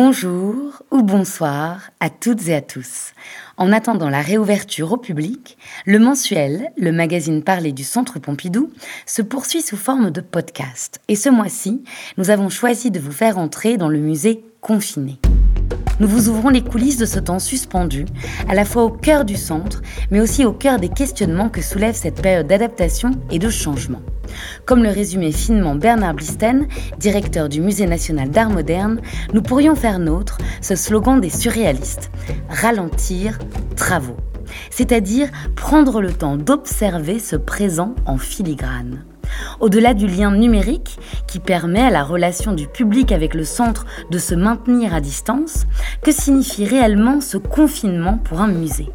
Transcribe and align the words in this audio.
Bonjour 0.00 0.84
ou 0.92 1.02
bonsoir 1.02 1.90
à 1.98 2.08
toutes 2.08 2.46
et 2.46 2.54
à 2.54 2.60
tous. 2.60 3.14
En 3.56 3.72
attendant 3.72 4.08
la 4.08 4.20
réouverture 4.20 4.92
au 4.92 4.96
public, 4.96 5.58
le 5.86 5.98
mensuel, 5.98 6.70
le 6.76 6.92
magazine 6.92 7.42
parlé 7.42 7.72
du 7.72 7.82
Centre 7.82 8.20
Pompidou, 8.20 8.70
se 9.06 9.22
poursuit 9.22 9.60
sous 9.60 9.76
forme 9.76 10.12
de 10.12 10.20
podcast. 10.20 11.00
Et 11.08 11.16
ce 11.16 11.28
mois-ci, 11.28 11.82
nous 12.16 12.30
avons 12.30 12.48
choisi 12.48 12.92
de 12.92 13.00
vous 13.00 13.10
faire 13.10 13.38
entrer 13.38 13.76
dans 13.76 13.88
le 13.88 13.98
musée 13.98 14.44
confiné. 14.60 15.18
Nous 16.00 16.06
vous 16.06 16.28
ouvrons 16.28 16.50
les 16.50 16.62
coulisses 16.62 16.96
de 16.96 17.06
ce 17.06 17.18
temps 17.18 17.40
suspendu, 17.40 18.04
à 18.48 18.54
la 18.54 18.64
fois 18.64 18.84
au 18.84 18.90
cœur 18.90 19.24
du 19.24 19.36
centre, 19.36 19.82
mais 20.10 20.20
aussi 20.20 20.44
au 20.44 20.52
cœur 20.52 20.78
des 20.78 20.88
questionnements 20.88 21.48
que 21.48 21.60
soulève 21.60 21.94
cette 21.94 22.22
période 22.22 22.46
d'adaptation 22.46 23.10
et 23.30 23.38
de 23.38 23.50
changement. 23.50 24.00
Comme 24.64 24.82
le 24.82 24.90
résumait 24.90 25.32
finement 25.32 25.74
Bernard 25.74 26.14
Blisten, 26.14 26.68
directeur 26.98 27.48
du 27.48 27.60
Musée 27.60 27.86
national 27.86 28.30
d'art 28.30 28.50
moderne, 28.50 29.00
nous 29.32 29.42
pourrions 29.42 29.74
faire 29.74 29.98
nôtre 29.98 30.38
ce 30.60 30.76
slogan 30.76 31.20
des 31.20 31.30
surréalistes 31.30 32.10
ralentir, 32.48 33.38
travaux. 33.76 34.16
C'est-à-dire 34.70 35.28
prendre 35.56 36.00
le 36.00 36.12
temps 36.12 36.36
d'observer 36.36 37.18
ce 37.18 37.36
présent 37.36 37.94
en 38.06 38.18
filigrane. 38.18 39.04
Au-delà 39.60 39.94
du 39.94 40.06
lien 40.06 40.30
numérique 40.30 40.98
qui 41.26 41.38
permet 41.38 41.82
à 41.82 41.90
la 41.90 42.04
relation 42.04 42.52
du 42.52 42.66
public 42.66 43.12
avec 43.12 43.34
le 43.34 43.44
centre 43.44 43.86
de 44.10 44.18
se 44.18 44.34
maintenir 44.34 44.94
à 44.94 45.00
distance, 45.00 45.66
que 46.02 46.12
signifie 46.12 46.64
réellement 46.64 47.20
ce 47.20 47.38
confinement 47.38 48.18
pour 48.18 48.40
un 48.40 48.48
musée? 48.48 48.90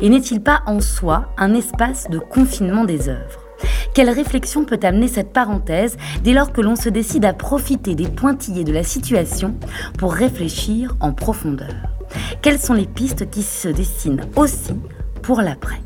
Et 0.00 0.08
n'est-il 0.08 0.40
pas 0.40 0.62
en 0.66 0.80
soi 0.80 1.32
un 1.36 1.54
espace 1.54 2.08
de 2.10 2.18
confinement 2.18 2.84
des 2.84 3.08
œuvres? 3.08 3.40
Quelle 3.94 4.10
réflexion 4.10 4.64
peut 4.64 4.78
amener 4.82 5.08
cette 5.08 5.32
parenthèse 5.32 5.96
dès 6.22 6.32
lors 6.32 6.52
que 6.52 6.60
l'on 6.60 6.76
se 6.76 6.88
décide 6.88 7.24
à 7.24 7.32
profiter 7.32 7.94
des 7.94 8.08
pointillés 8.08 8.64
de 8.64 8.72
la 8.72 8.84
situation 8.84 9.56
pour 9.98 10.12
réfléchir 10.14 10.96
en 11.00 11.12
profondeur? 11.12 11.74
Quelles 12.40 12.60
sont 12.60 12.74
les 12.74 12.86
pistes 12.86 13.28
qui 13.30 13.42
se 13.42 13.68
dessinent 13.68 14.24
aussi 14.36 14.74
pour 15.22 15.42
l'après? 15.42 15.80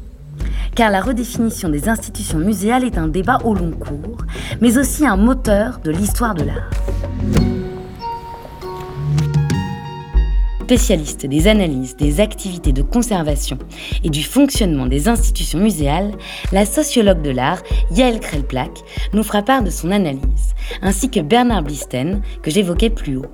Car 0.75 0.91
la 0.91 1.01
redéfinition 1.01 1.69
des 1.69 1.89
institutions 1.89 2.39
muséales 2.39 2.85
est 2.85 2.99
un 2.99 3.09
débat 3.09 3.39
au 3.45 3.55
long 3.55 3.73
cours, 3.73 4.19
mais 4.61 4.79
aussi 4.79 5.07
un 5.07 5.17
moteur 5.17 5.81
de 5.85 5.91
l'histoire 5.91 6.35
de 6.35 6.45
l'art. 6.45 7.62
Spécialiste 10.73 11.27
des 11.27 11.49
analyses 11.49 11.97
des 11.97 12.19
activités 12.19 12.73
de 12.73 12.81
conservation 12.81 13.59
et 14.05 14.09
du 14.09 14.23
fonctionnement 14.23 14.87
des 14.87 15.07
institutions 15.07 15.59
muséales, 15.59 16.13
la 16.51 16.65
sociologue 16.65 17.21
de 17.21 17.29
l'art 17.29 17.63
Yael 17.95 18.21
Krelplak 18.21 18.71
nous 19.13 19.23
fera 19.23 19.43
part 19.43 19.63
de 19.63 19.69
son 19.69 19.91
analyse, 19.91 20.55
ainsi 20.81 21.11
que 21.11 21.21
Bernard 21.21 21.65
Blisten, 21.65 22.23
que 22.41 22.51
j'évoquais 22.51 22.89
plus 22.89 23.19
haut. 23.19 23.27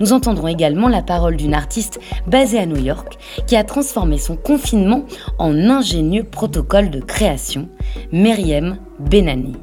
Nous 0.00 0.12
entendrons 0.12 0.48
également 0.48 0.88
la 0.88 1.00
parole 1.00 1.36
d'une 1.36 1.54
artiste 1.54 1.98
basée 2.26 2.58
à 2.58 2.66
New 2.66 2.84
York 2.84 3.16
qui 3.46 3.56
a 3.56 3.64
transformé 3.64 4.18
son 4.18 4.36
confinement 4.36 5.06
en 5.38 5.70
ingénieux 5.70 6.24
protocole 6.24 6.90
de 6.90 7.00
création, 7.00 7.70
Meriem 8.12 8.76
Benani. 8.98 9.56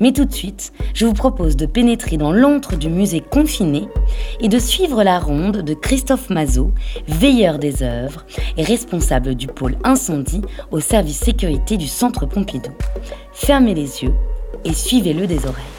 Mais 0.00 0.12
tout 0.12 0.24
de 0.24 0.32
suite, 0.32 0.72
je 0.94 1.06
vous 1.06 1.12
propose 1.12 1.56
de 1.56 1.66
pénétrer 1.66 2.16
dans 2.16 2.32
l'antre 2.32 2.76
du 2.76 2.88
musée 2.88 3.20
confiné 3.20 3.88
et 4.40 4.48
de 4.48 4.58
suivre 4.58 5.02
la 5.02 5.18
ronde 5.18 5.58
de 5.58 5.74
Christophe 5.74 6.30
Mazot, 6.30 6.72
veilleur 7.08 7.58
des 7.58 7.82
œuvres 7.82 8.24
et 8.56 8.62
responsable 8.62 9.34
du 9.34 9.46
pôle 9.46 9.76
incendie 9.84 10.42
au 10.70 10.80
service 10.80 11.18
sécurité 11.18 11.76
du 11.76 11.86
Centre 11.86 12.26
Pompidou. 12.26 12.70
Fermez 13.32 13.74
les 13.74 14.02
yeux 14.02 14.14
et 14.64 14.72
suivez-le 14.72 15.26
des 15.26 15.46
oreilles. 15.46 15.76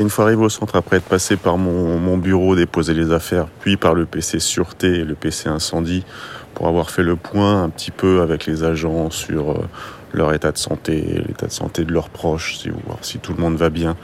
Une 0.00 0.08
fois 0.08 0.24
arrivé 0.24 0.42
au 0.42 0.48
centre, 0.48 0.76
après 0.76 0.96
être 0.96 1.04
passé 1.04 1.36
par 1.36 1.58
mon, 1.58 2.16
bureau, 2.16 2.56
déposer 2.56 2.94
les 2.94 3.12
affaires, 3.12 3.48
puis 3.60 3.76
par 3.76 3.92
le 3.92 4.06
PC 4.06 4.40
sûreté 4.40 5.00
et 5.00 5.04
le 5.04 5.14
PC 5.14 5.50
incendie, 5.50 6.06
pour 6.54 6.68
avoir 6.68 6.90
fait 6.90 7.02
le 7.02 7.16
point 7.16 7.64
un 7.64 7.68
petit 7.68 7.90
peu 7.90 8.22
avec 8.22 8.46
les 8.46 8.64
agents 8.64 9.10
sur 9.10 9.50
euh, 9.50 9.68
leur 10.12 10.32
état 10.34 10.52
de 10.52 10.58
santé, 10.58 11.22
l'état 11.26 11.46
de 11.46 11.52
santé 11.52 11.84
de 11.84 11.92
leurs 11.92 12.10
proches, 12.10 12.58
si, 13.02 13.18
tout 13.18 13.32
le 13.32 13.40
monde 13.40 13.56
va 13.56 13.70
bien, 13.70 13.96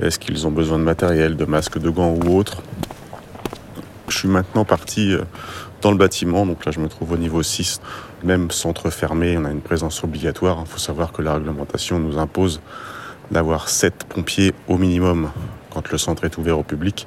est-ce 0.00 0.18
qu'ils 0.18 0.46
ont 0.46 0.50
besoin 0.50 0.78
de 0.78 0.84
matériel, 0.84 1.36
de 1.36 1.44
masques, 1.44 1.78
de 1.78 1.90
gants 1.90 2.14
ou 2.14 2.36
autre? 2.36 2.62
Je 4.08 4.18
suis 4.18 4.28
maintenant 4.28 4.64
parti 4.64 5.12
euh, 5.12 5.22
dans 5.82 5.90
le 5.90 5.96
bâtiment, 5.96 6.46
donc 6.46 6.64
là 6.64 6.72
je 6.72 6.80
me 6.80 6.88
trouve 6.88 7.12
au 7.12 7.16
niveau 7.16 7.42
6, 7.42 7.80
même 8.22 8.50
centre 8.50 8.90
fermé, 8.90 9.36
on 9.38 9.44
a 9.44 9.50
une 9.50 9.60
présence 9.60 10.04
obligatoire. 10.04 10.58
Il 10.60 10.66
faut 10.66 10.78
savoir 10.78 11.12
que 11.12 11.22
la 11.22 11.34
réglementation 11.34 11.98
nous 11.98 12.18
impose 12.18 12.60
d'avoir 13.30 13.68
7 13.68 14.04
pompiers 14.08 14.54
au 14.68 14.78
minimum 14.78 15.30
quand 15.70 15.90
le 15.90 15.98
centre 15.98 16.24
est 16.24 16.38
ouvert 16.38 16.58
au 16.58 16.62
public 16.62 17.06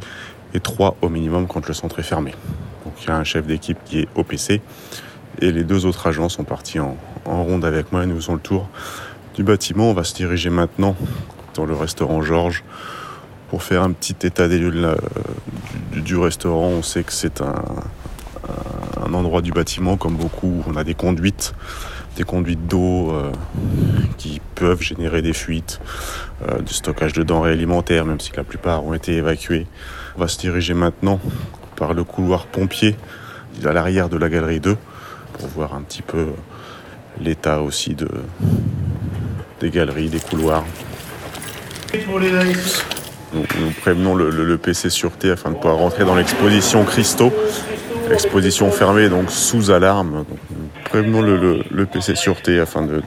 et 0.53 0.59
3 0.59 0.97
au 1.01 1.09
minimum 1.09 1.47
quand 1.47 1.67
le 1.67 1.73
centre 1.73 1.99
est 1.99 2.03
fermé. 2.03 2.31
Donc 2.85 2.93
il 3.01 3.07
y 3.07 3.11
a 3.11 3.15
un 3.15 3.23
chef 3.23 3.45
d'équipe 3.45 3.77
qui 3.85 3.99
est 3.99 4.07
au 4.15 4.23
PC 4.23 4.61
et 5.41 5.51
les 5.51 5.63
deux 5.63 5.85
autres 5.85 6.07
agents 6.07 6.29
sont 6.29 6.43
partis 6.43 6.79
en, 6.79 6.97
ronde 7.25 7.63
avec 7.63 7.91
moi 7.91 8.03
et 8.03 8.07
nous 8.07 8.15
faisons 8.15 8.33
le 8.33 8.39
tour 8.39 8.67
du 9.35 9.43
bâtiment. 9.43 9.91
On 9.91 9.93
va 9.93 10.03
se 10.03 10.15
diriger 10.15 10.49
maintenant 10.49 10.95
dans 11.53 11.65
le 11.65 11.75
restaurant 11.75 12.21
Georges 12.21 12.63
pour 13.49 13.63
faire 13.63 13.83
un 13.83 13.91
petit 13.91 14.15
état 14.25 14.47
des 14.47 14.57
lieux 14.57 14.95
du, 15.93 16.17
restaurant. 16.17 16.67
On 16.67 16.83
sait 16.83 17.03
que 17.03 17.13
c'est 17.13 17.41
un, 17.41 17.53
endroit 19.13 19.41
du 19.41 19.51
bâtiment, 19.51 19.97
comme 19.97 20.15
beaucoup, 20.15 20.63
on 20.67 20.75
a 20.75 20.83
des 20.83 20.93
conduites, 20.93 21.55
des 22.15 22.23
conduites 22.23 22.67
d'eau 22.67 23.11
euh, 23.11 23.31
qui 24.17 24.39
peuvent 24.53 24.83
générer 24.83 25.23
des 25.23 25.33
fuites, 25.33 25.81
euh, 26.47 26.61
du 26.61 26.73
stockage 26.73 27.13
de 27.13 27.23
denrées 27.23 27.51
alimentaires, 27.51 28.05
même 28.05 28.19
si 28.19 28.31
la 28.37 28.43
plupart 28.43 28.85
ont 28.85 28.93
été 28.93 29.13
évacués. 29.13 29.65
On 30.15 30.21
va 30.21 30.27
se 30.27 30.37
diriger 30.37 30.75
maintenant 30.75 31.19
par 31.75 31.95
le 31.95 32.03
couloir 32.03 32.45
pompier 32.45 32.95
à 33.65 33.73
l'arrière 33.73 34.09
de 34.09 34.17
la 34.17 34.29
galerie 34.29 34.59
2 34.59 34.77
pour 35.39 35.47
voir 35.47 35.73
un 35.73 35.81
petit 35.81 36.01
peu 36.01 36.27
l'état 37.19 37.61
aussi 37.61 37.95
de, 37.95 38.07
des 39.61 39.69
galeries, 39.69 40.09
des 40.09 40.19
couloirs. 40.19 40.65
Nous, 43.33 43.71
prévenons 43.81 44.15
le, 44.15 44.57
PC 44.57 44.89
Sûreté 44.89 45.31
afin 45.31 45.51
de 45.51 45.55
pouvoir 45.55 45.77
rentrer 45.77 46.03
dans 46.03 46.15
l'exposition 46.15 46.83
Christo, 46.83 47.31
exposition 48.11 48.71
fermée 48.71 49.09
donc 49.09 49.31
sous 49.31 49.71
alarme. 49.71 50.25
nous 50.51 50.69
prévenons 50.85 51.21
le, 51.21 51.85
PC 51.85 52.15
Sûreté 52.15 52.59
afin 52.59 52.81
de, 52.83 53.01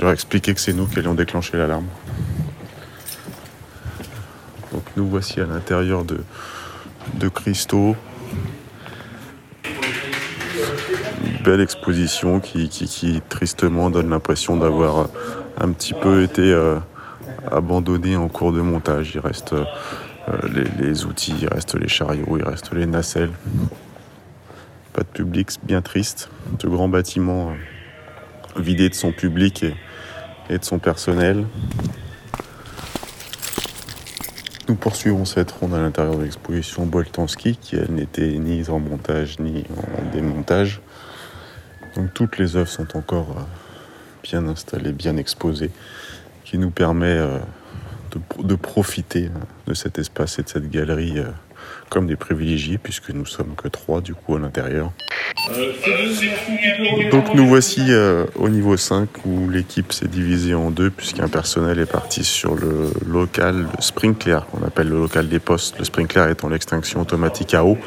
leur 0.00 0.12
expliquer 0.12 0.54
que 0.54 0.60
c'est 0.60 0.72
nous 0.72 0.86
qui 0.86 0.98
allions 0.98 1.14
déclencher 1.14 1.56
l'alarme. 1.56 1.86
Donc 4.72 4.84
nous 4.96 5.06
voici 5.06 5.40
à 5.40 5.46
l'intérieur 5.46 6.04
de, 6.04 6.18
de 7.14 7.28
Christo, 7.28 7.96
belle 11.44 11.60
exposition 11.60 12.40
qui, 12.40 13.22
tristement 13.28 13.90
donne 13.90 14.08
l'impression 14.08 14.56
d'avoir 14.56 15.08
un 15.58 15.70
petit 15.72 15.92
peu 15.92 16.22
été 16.22 16.40
euh, 16.40 16.78
abandonnée 17.52 18.16
en 18.16 18.28
cours 18.28 18.52
de 18.52 18.62
montage. 18.62 19.12
Il 19.14 19.20
reste 19.20 19.52
euh, 19.52 19.64
les, 20.80 21.04
outils, 21.04 21.34
il 21.42 21.48
reste 21.48 21.74
les 21.74 21.86
chariots, 21.86 22.38
il 22.38 22.44
reste 22.44 22.72
les 22.72 22.86
nacelles. 22.86 23.32
Pas 24.94 25.02
de 25.02 25.08
public, 25.08 25.50
bien 25.62 25.82
triste. 25.82 26.30
Ce 26.60 26.66
grand 26.66 26.88
bâtiment 26.88 27.50
euh, 27.50 28.60
vidé 28.60 28.88
de 28.88 28.94
son 28.94 29.12
public 29.12 29.64
et, 30.48 30.58
de 30.58 30.64
son 30.64 30.78
personnel. 30.78 31.44
Nous 34.66 34.76
poursuivons 34.76 35.26
cette 35.26 35.50
ronde 35.52 35.74
à 35.74 35.78
l'intérieur 35.78 36.16
de 36.16 36.22
l'exposition 36.22 36.86
Boltanski, 36.86 37.58
qui 37.58 37.76
elle 37.76 37.92
n'était 37.92 38.38
ni 38.38 38.66
en 38.70 38.78
montage 38.78 39.38
ni 39.38 39.64
en 39.98 40.10
démontage. 40.10 40.80
Donc 41.94 42.12
toutes 42.12 42.38
les 42.38 42.56
œuvres 42.56 42.68
sont 42.68 42.96
encore 42.96 43.28
euh, 43.36 43.42
bien 44.22 44.46
installées, 44.48 44.92
bien 44.92 45.16
exposées, 45.16 45.70
qui 46.44 46.58
nous 46.58 46.70
permet 46.70 47.06
euh, 47.06 47.38
de, 48.38 48.54
profiter 48.54 49.26
euh, 49.26 49.38
de 49.68 49.74
cet 49.74 49.98
espace 49.98 50.38
et 50.38 50.42
de 50.42 50.48
cette 50.48 50.70
galerie 50.70 51.16
comme 51.88 52.06
des 52.06 52.16
privilégiés, 52.16 52.78
puisque 52.78 53.10
nous 53.10 53.26
sommes 53.26 53.54
que 53.56 53.68
trois 53.68 54.00
du 54.00 54.14
coup 54.14 54.34
à 54.34 54.40
l'intérieur. 54.40 54.92
Donc 57.10 57.34
nous 57.34 57.46
voici 57.46 57.90
au 58.36 58.48
niveau 58.48 58.76
5 58.76 59.08
où 59.26 59.48
l'équipe 59.50 59.92
s'est 59.92 60.08
divisée 60.08 60.54
en 60.54 60.70
deux 60.70 60.90
puisqu'un 60.90 61.28
personnel 61.28 61.78
est 61.78 61.90
parti 61.90 62.24
sur 62.24 62.54
le 62.54 62.92
local 63.06 63.66
le 63.76 63.82
sprinkler 63.82 64.40
qu'on 64.50 64.64
appelle 64.66 64.88
le 64.88 64.98
local 64.98 65.28
des 65.28 65.38
postes. 65.38 65.78
Le 65.78 65.84
sprinkler 65.84 66.30
étant 66.30 66.48
l'extinction 66.48 67.00
automatique 67.00 67.54
à 67.54 67.64
eau 67.64 67.78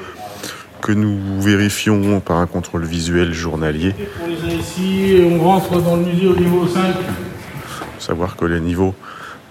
que 0.82 0.92
nous 0.92 1.42
vérifions 1.42 2.20
par 2.20 2.38
un 2.38 2.48
contrôle 2.48 2.86
visuel 2.86 3.34
journalier. 3.34 3.94
Pour 4.20 4.28
les 4.28 4.56
ici, 4.56 5.22
on 5.24 5.44
rentre 5.44 5.82
dans 5.82 5.96
le 5.96 6.04
musée 6.04 6.28
au 6.28 6.36
niveau 6.36 6.68
5. 6.68 6.96
Savoir 8.00 8.36
que 8.36 8.46
les 8.46 8.60
niveaux, 8.60 8.94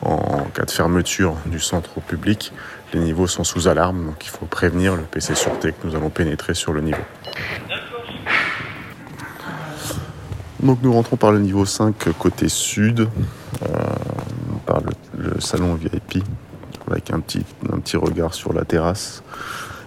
en 0.02 0.44
cas 0.54 0.64
de 0.64 0.70
fermeture 0.70 1.36
du 1.46 1.60
centre 1.60 1.90
au 1.98 2.00
public, 2.00 2.52
les 2.94 3.00
niveaux 3.00 3.26
sont 3.26 3.44
sous 3.44 3.68
alarme, 3.68 4.06
donc 4.06 4.24
il 4.24 4.30
faut 4.30 4.46
prévenir 4.46 4.96
le 4.96 5.02
PC 5.02 5.34
Sûreté 5.34 5.72
que 5.72 5.86
nous 5.86 5.96
allons 5.96 6.10
pénétrer 6.10 6.54
sur 6.54 6.72
le 6.72 6.80
niveau. 6.80 7.02
Donc 10.62 10.78
nous 10.82 10.92
rentrons 10.92 11.16
par 11.16 11.32
le 11.32 11.38
niveau 11.38 11.66
5 11.66 11.94
côté 12.18 12.48
sud, 12.48 13.00
euh, 13.00 13.66
par 14.64 14.80
le, 15.16 15.40
salon 15.40 15.74
VIP 15.74 16.24
avec 16.90 17.10
un 17.10 17.20
petit, 17.20 17.44
un 17.72 17.78
petit 17.78 17.96
regard 17.96 18.32
sur 18.32 18.52
la 18.52 18.64
terrasse 18.64 19.22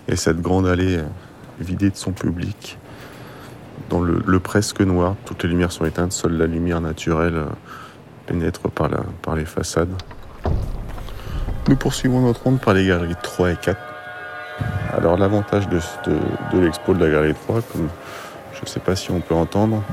et 0.07 0.15
cette 0.15 0.41
grande 0.41 0.67
allée 0.67 0.99
vidée 1.59 1.89
de 1.89 1.95
son 1.95 2.11
public 2.11 2.77
dans 3.89 4.01
le, 4.01 4.39
presque 4.39 4.81
noir. 4.81 5.15
Toutes 5.25 5.43
les 5.43 5.49
lumières 5.49 5.71
sont 5.71 5.85
éteintes, 5.85 6.11
seule 6.11 6.37
la 6.37 6.47
lumière 6.47 6.81
naturelle 6.81 7.45
pénètre 8.27 8.69
par, 8.69 8.89
la, 8.89 9.01
par 9.21 9.35
les 9.35 9.45
façades. 9.45 9.89
Nous 11.67 11.75
poursuivons 11.75 12.21
notre 12.21 12.43
ronde 12.43 12.59
par 12.59 12.73
les 12.73 12.87
galeries 12.87 13.15
3 13.21 13.51
et 13.51 13.55
4. 13.55 13.79
Alors 14.93 15.17
l'avantage 15.17 15.67
de, 15.69 15.79
de, 16.51 16.59
l'expo 16.59 16.93
de 16.93 17.03
la 17.05 17.11
galerie 17.11 17.35
3, 17.47 17.61
comme 17.61 17.89
je 18.53 18.61
ne 18.61 18.67
sais 18.67 18.79
pas 18.79 18.95
si 18.95 19.11
on 19.11 19.21
peut 19.21 19.35
entendre, 19.35 19.83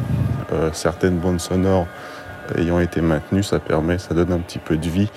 euh, 0.52 0.70
certaines 0.72 1.18
bandes 1.18 1.40
sonores 1.40 1.86
ayant 2.56 2.80
été 2.80 3.00
maintenues, 3.00 3.42
ça 3.42 3.58
permet, 3.58 3.98
ça 3.98 4.14
donne 4.14 4.32
un 4.32 4.38
petit 4.38 4.58
peu 4.58 4.76
de 4.76 4.88
vie, 4.88 5.10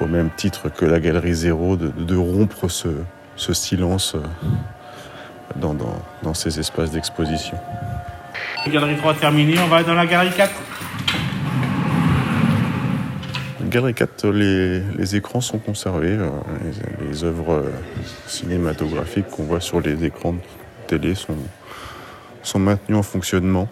au 0.00 0.06
même 0.06 0.30
titre 0.36 0.68
que 0.68 0.84
la 0.84 1.00
galerie 1.00 1.34
0, 1.34 1.76
de, 1.76 2.16
rompre 2.16 2.68
ce, 2.68 2.88
silence 3.36 4.14
euh, 4.14 4.20
dans, 5.56 5.74
dans 6.22 6.34
ces 6.34 6.58
espaces 6.58 6.90
d'exposition. 6.90 7.56
Galerie 8.66 8.96
3 8.96 9.14
terminée, 9.14 9.56
on 9.58 9.68
va 9.68 9.82
dans 9.82 9.94
la 9.94 10.06
galerie 10.06 10.34
4. 10.34 10.50
Galerie 13.74 13.94
4, 13.94 14.28
les, 14.28 15.16
écrans 15.16 15.40
sont 15.40 15.58
conservés. 15.58 16.16
Euh, 16.16 16.30
les, 17.08 17.24
œuvres 17.24 17.54
euh, 17.54 17.70
cinématographiques 18.26 19.28
qu'on 19.28 19.42
voit 19.42 19.60
sur 19.60 19.80
les 19.80 20.04
écrans 20.04 20.34
de 20.34 20.38
télé 20.86 21.16
sont, 21.16 21.36
sont 22.42 22.58
maintenues 22.58 22.94
en 22.94 23.02
fonctionnement. 23.02 23.68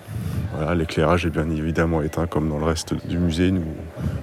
Voilà, 0.55 0.75
L'éclairage 0.75 1.25
est 1.27 1.31
bien 1.31 1.49
évidemment 1.49 2.03
éteint 2.03 2.27
comme 2.27 2.49
dans 2.49 2.59
le 2.59 2.65
reste 2.65 2.95
du 3.07 3.19
musée. 3.19 3.51
Nous, 3.51 3.65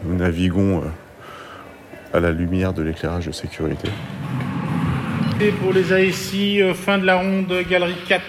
nous 0.04 0.16
naviguons 0.18 0.80
euh, 0.80 2.18
à 2.18 2.20
la 2.20 2.32
lumière 2.32 2.74
de 2.74 2.82
l'éclairage 2.82 3.28
de 3.28 3.32
sécurité. 3.32 3.90
Pour 5.62 5.72
les 5.72 5.94
ASI, 5.94 6.60
fin 6.74 6.98
de 6.98 7.06
la 7.06 7.16
ronde, 7.16 7.54
galerie 7.70 7.96
4. 8.10 8.22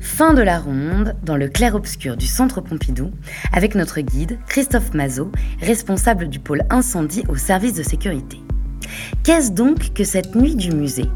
Fin 0.00 0.34
de 0.34 0.42
la 0.42 0.58
ronde 0.58 1.14
dans 1.22 1.36
le 1.36 1.46
clair-obscur 1.46 2.16
du 2.16 2.26
Centre 2.26 2.60
Pompidou 2.60 3.12
avec 3.52 3.76
notre 3.76 4.00
guide 4.00 4.36
Christophe 4.48 4.94
Mazot, 4.94 5.30
responsable 5.60 6.28
du 6.28 6.40
pôle 6.40 6.64
incendie 6.70 7.22
au 7.28 7.36
service 7.36 7.74
de 7.74 7.84
sécurité. 7.84 8.40
Qu'est-ce 9.22 9.52
donc 9.52 9.92
que 9.94 10.02
cette 10.02 10.34
nuit 10.34 10.56
du 10.56 10.72
musée? 10.72 11.08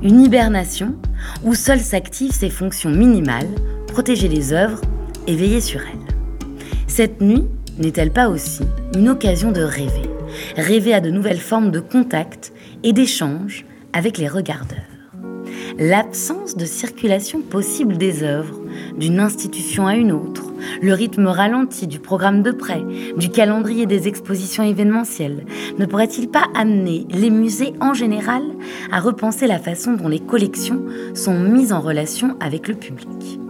Une 0.00 0.20
hibernation 0.20 0.94
où 1.42 1.56
seules 1.56 1.80
s'activent 1.80 2.30
ses 2.30 2.50
fonctions 2.50 2.90
minimales, 2.90 3.50
protéger 3.88 4.28
les 4.28 4.52
œuvres 4.52 4.80
et 5.26 5.34
veiller 5.34 5.60
sur 5.60 5.80
elles? 5.80 6.46
Cette 6.86 7.20
nuit 7.20 7.46
n'est-elle 7.78 8.12
pas 8.12 8.28
aussi 8.28 8.62
une 8.94 9.08
occasion 9.08 9.50
de 9.50 9.62
rêver? 9.62 10.11
Rêver 10.56 10.92
à 10.92 11.00
de 11.00 11.10
nouvelles 11.10 11.40
formes 11.40 11.70
de 11.70 11.80
contact 11.80 12.52
et 12.82 12.92
d'échange 12.92 13.64
avec 13.92 14.18
les 14.18 14.28
regardeurs. 14.28 14.78
L'absence 15.78 16.56
de 16.56 16.66
circulation 16.66 17.40
possible 17.40 17.96
des 17.96 18.22
œuvres, 18.22 18.60
d'une 18.98 19.20
institution 19.20 19.86
à 19.86 19.96
une 19.96 20.12
autre, 20.12 20.52
le 20.82 20.92
rythme 20.92 21.26
ralenti 21.26 21.86
du 21.86 21.98
programme 21.98 22.42
de 22.42 22.50
prêt, 22.50 22.84
du 23.16 23.30
calendrier 23.30 23.86
des 23.86 24.08
expositions 24.08 24.62
événementielles, 24.62 25.46
ne 25.78 25.86
pourrait-il 25.86 26.28
pas 26.28 26.44
amener 26.54 27.06
les 27.10 27.30
musées 27.30 27.72
en 27.80 27.94
général 27.94 28.42
à 28.90 29.00
repenser 29.00 29.46
la 29.46 29.58
façon 29.58 29.94
dont 29.94 30.08
les 30.08 30.20
collections 30.20 30.84
sont 31.14 31.38
mises 31.38 31.72
en 31.72 31.80
relation 31.80 32.36
avec 32.40 32.68
le 32.68 32.74
public? 32.74 33.40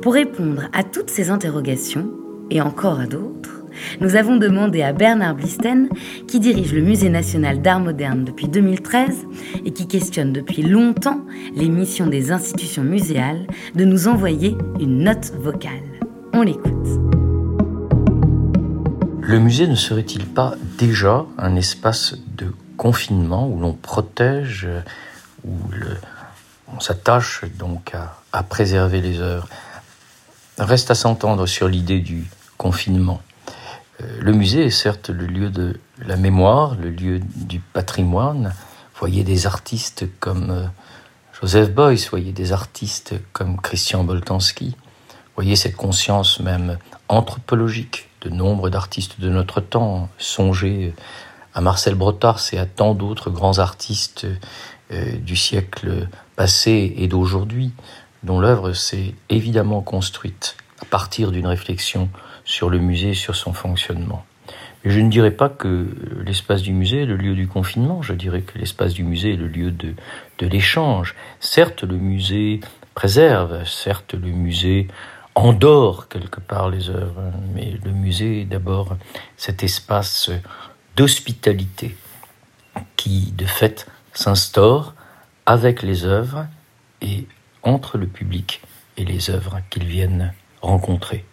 Pour 0.00 0.14
répondre 0.14 0.62
à 0.72 0.82
toutes 0.84 1.10
ces 1.10 1.28
interrogations, 1.28 2.10
et 2.50 2.60
encore 2.60 2.98
à 2.98 3.06
d'autres, 3.06 3.59
nous 4.00 4.16
avons 4.16 4.36
demandé 4.36 4.82
à 4.82 4.92
Bernard 4.92 5.34
Blisten, 5.34 5.88
qui 6.26 6.40
dirige 6.40 6.72
le 6.72 6.82
Musée 6.82 7.08
national 7.08 7.62
d'art 7.62 7.80
moderne 7.80 8.24
depuis 8.24 8.48
2013 8.48 9.26
et 9.64 9.72
qui 9.72 9.86
questionne 9.86 10.32
depuis 10.32 10.62
longtemps 10.62 11.20
les 11.54 11.68
missions 11.68 12.06
des 12.06 12.32
institutions 12.32 12.82
muséales, 12.82 13.46
de 13.74 13.84
nous 13.84 14.08
envoyer 14.08 14.56
une 14.80 15.04
note 15.04 15.32
vocale. 15.38 15.82
On 16.32 16.42
l'écoute. 16.42 16.88
Le 19.20 19.38
musée 19.38 19.68
ne 19.68 19.76
serait-il 19.76 20.26
pas 20.26 20.54
déjà 20.78 21.24
un 21.38 21.54
espace 21.56 22.16
de 22.36 22.52
confinement 22.76 23.48
où 23.48 23.60
l'on 23.60 23.74
protège, 23.74 24.66
où 25.44 25.52
on 26.74 26.80
s'attache 26.80 27.44
donc 27.58 27.94
à, 27.94 28.16
à 28.32 28.42
préserver 28.42 29.00
les 29.00 29.20
œuvres? 29.20 29.48
Reste 30.58 30.90
à 30.90 30.94
s'entendre 30.94 31.46
sur 31.46 31.68
l'idée 31.68 32.00
du 32.00 32.24
confinement. 32.56 33.20
Euh, 34.00 34.18
le 34.20 34.32
musée 34.32 34.66
est 34.66 34.70
certes 34.70 35.10
le 35.10 35.26
lieu 35.26 35.50
de 35.50 35.78
la 35.98 36.16
mémoire, 36.16 36.74
le 36.76 36.90
lieu 36.90 37.20
du 37.36 37.60
patrimoine. 37.60 38.54
Voyez 38.98 39.24
des 39.24 39.46
artistes 39.46 40.06
comme 40.20 40.50
euh, 40.50 40.66
Joseph 41.40 41.72
Beuys, 41.72 42.06
voyez 42.10 42.32
des 42.32 42.52
artistes 42.52 43.14
comme 43.32 43.60
Christian 43.60 44.04
Boltanski. 44.04 44.76
Voyez 45.36 45.56
cette 45.56 45.76
conscience 45.76 46.40
même 46.40 46.78
anthropologique 47.08 48.10
de 48.20 48.28
nombre 48.28 48.68
d'artistes 48.68 49.20
de 49.20 49.30
notre 49.30 49.60
temps. 49.60 50.08
Songez 50.18 50.94
à 51.54 51.60
Marcel 51.60 51.94
Brotars 51.94 52.40
et 52.52 52.58
à 52.58 52.66
tant 52.66 52.94
d'autres 52.94 53.30
grands 53.30 53.58
artistes 53.58 54.26
euh, 54.92 55.16
du 55.16 55.36
siècle 55.36 56.08
passé 56.36 56.94
et 56.96 57.08
d'aujourd'hui, 57.08 57.72
dont 58.22 58.38
l'œuvre 58.38 58.72
s'est 58.72 59.14
évidemment 59.28 59.80
construite 59.80 60.56
à 60.82 60.84
partir 60.84 61.30
d'une 61.30 61.46
réflexion 61.46 62.08
sur 62.50 62.68
le 62.68 62.80
musée, 62.80 63.14
sur 63.14 63.36
son 63.36 63.52
fonctionnement. 63.52 64.24
je 64.84 64.98
ne 64.98 65.08
dirais 65.08 65.30
pas 65.30 65.48
que 65.48 65.86
l'espace 66.26 66.62
du 66.62 66.72
musée 66.72 67.02
est 67.02 67.06
le 67.06 67.16
lieu 67.16 67.36
du 67.36 67.46
confinement, 67.46 68.02
je 68.02 68.12
dirais 68.12 68.42
que 68.42 68.58
l'espace 68.58 68.92
du 68.92 69.04
musée 69.04 69.34
est 69.34 69.36
le 69.36 69.46
lieu 69.46 69.70
de, 69.70 69.94
de 70.38 70.46
l'échange. 70.48 71.14
Certes, 71.38 71.84
le 71.84 71.96
musée 71.96 72.58
préserve, 72.96 73.64
certes, 73.66 74.14
le 74.14 74.32
musée 74.32 74.88
endort 75.36 76.08
quelque 76.08 76.40
part 76.40 76.68
les 76.70 76.90
œuvres, 76.90 77.22
mais 77.54 77.78
le 77.84 77.92
musée 77.92 78.40
est 78.40 78.46
d'abord 78.46 78.96
cet 79.36 79.62
espace 79.62 80.32
d'hospitalité 80.96 81.96
qui, 82.96 83.30
de 83.30 83.46
fait, 83.46 83.86
s'instaure 84.12 84.94
avec 85.46 85.82
les 85.82 86.04
œuvres 86.04 86.46
et 87.00 87.28
entre 87.62 87.96
le 87.96 88.08
public 88.08 88.60
et 88.96 89.04
les 89.04 89.30
œuvres 89.30 89.60
qu'ils 89.70 89.86
viennent 89.86 90.32
rencontrer 90.62 91.24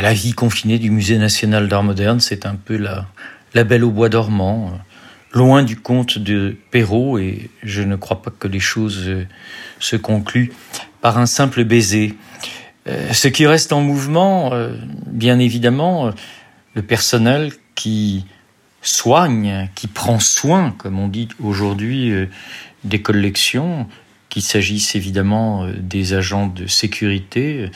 la 0.00 0.12
vie 0.12 0.32
confinée 0.32 0.78
du 0.78 0.90
Musée 0.90 1.18
national 1.18 1.68
d'art 1.68 1.82
moderne, 1.82 2.20
c'est 2.20 2.46
un 2.46 2.56
peu 2.56 2.76
la, 2.76 3.64
belle 3.64 3.84
au 3.84 3.90
bois 3.90 4.08
dormant, 4.08 4.68
euh, 4.68 5.38
loin 5.38 5.62
du 5.62 5.76
conte 5.76 6.18
de 6.18 6.56
Perrault, 6.70 7.18
et 7.18 7.50
je 7.62 7.82
ne 7.82 7.96
crois 7.96 8.22
pas 8.22 8.30
que 8.30 8.48
les 8.48 8.60
choses 8.60 9.04
euh, 9.06 9.26
se 9.78 9.96
concluent 9.96 10.52
par 11.00 11.18
un 11.18 11.26
simple 11.26 11.64
baiser. 11.64 12.14
Euh, 12.88 13.12
ce 13.12 13.28
qui 13.28 13.46
reste 13.46 13.72
en 13.72 13.80
mouvement, 13.80 14.52
bien 15.06 15.38
évidemment, 15.38 16.12
le 16.74 16.82
personnel 16.82 17.52
qui 17.74 18.26
soigne, 18.82 19.68
qui 19.74 19.88
prend 19.88 20.20
soin, 20.20 20.74
comme 20.78 20.98
on 20.98 21.08
dit 21.08 21.28
aujourd'hui, 21.42 22.12
des 22.84 23.02
collections, 23.02 23.88
qu'il 24.28 24.42
s'agisse 24.42 24.94
évidemment 24.94 25.66
des 25.78 26.14
agents 26.14 26.46
de 26.46 26.66
sécurité, 26.66 27.70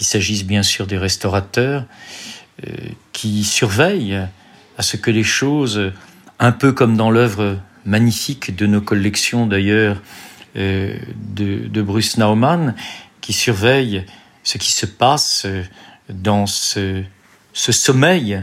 qu'il 0.00 0.06
s'agisse 0.06 0.46
bien 0.46 0.62
sûr 0.62 0.86
des 0.86 0.96
restaurateurs 0.96 1.84
euh, 2.66 2.72
qui 3.12 3.44
surveillent 3.44 4.26
à 4.78 4.82
ce 4.82 4.96
que 4.96 5.10
les 5.10 5.22
choses, 5.22 5.92
un 6.38 6.52
peu 6.52 6.72
comme 6.72 6.96
dans 6.96 7.10
l'œuvre 7.10 7.58
magnifique 7.84 8.56
de 8.56 8.66
nos 8.66 8.80
collections 8.80 9.46
d'ailleurs 9.46 10.00
euh, 10.56 10.96
de, 11.34 11.82
Bruce 11.82 12.16
Nauman, 12.16 12.74
qui 13.20 13.34
surveillent 13.34 14.06
ce 14.42 14.56
qui 14.56 14.70
se 14.70 14.86
passe 14.86 15.46
dans 16.08 16.46
ce, 16.46 17.02
ce 17.52 17.70
sommeil 17.70 18.42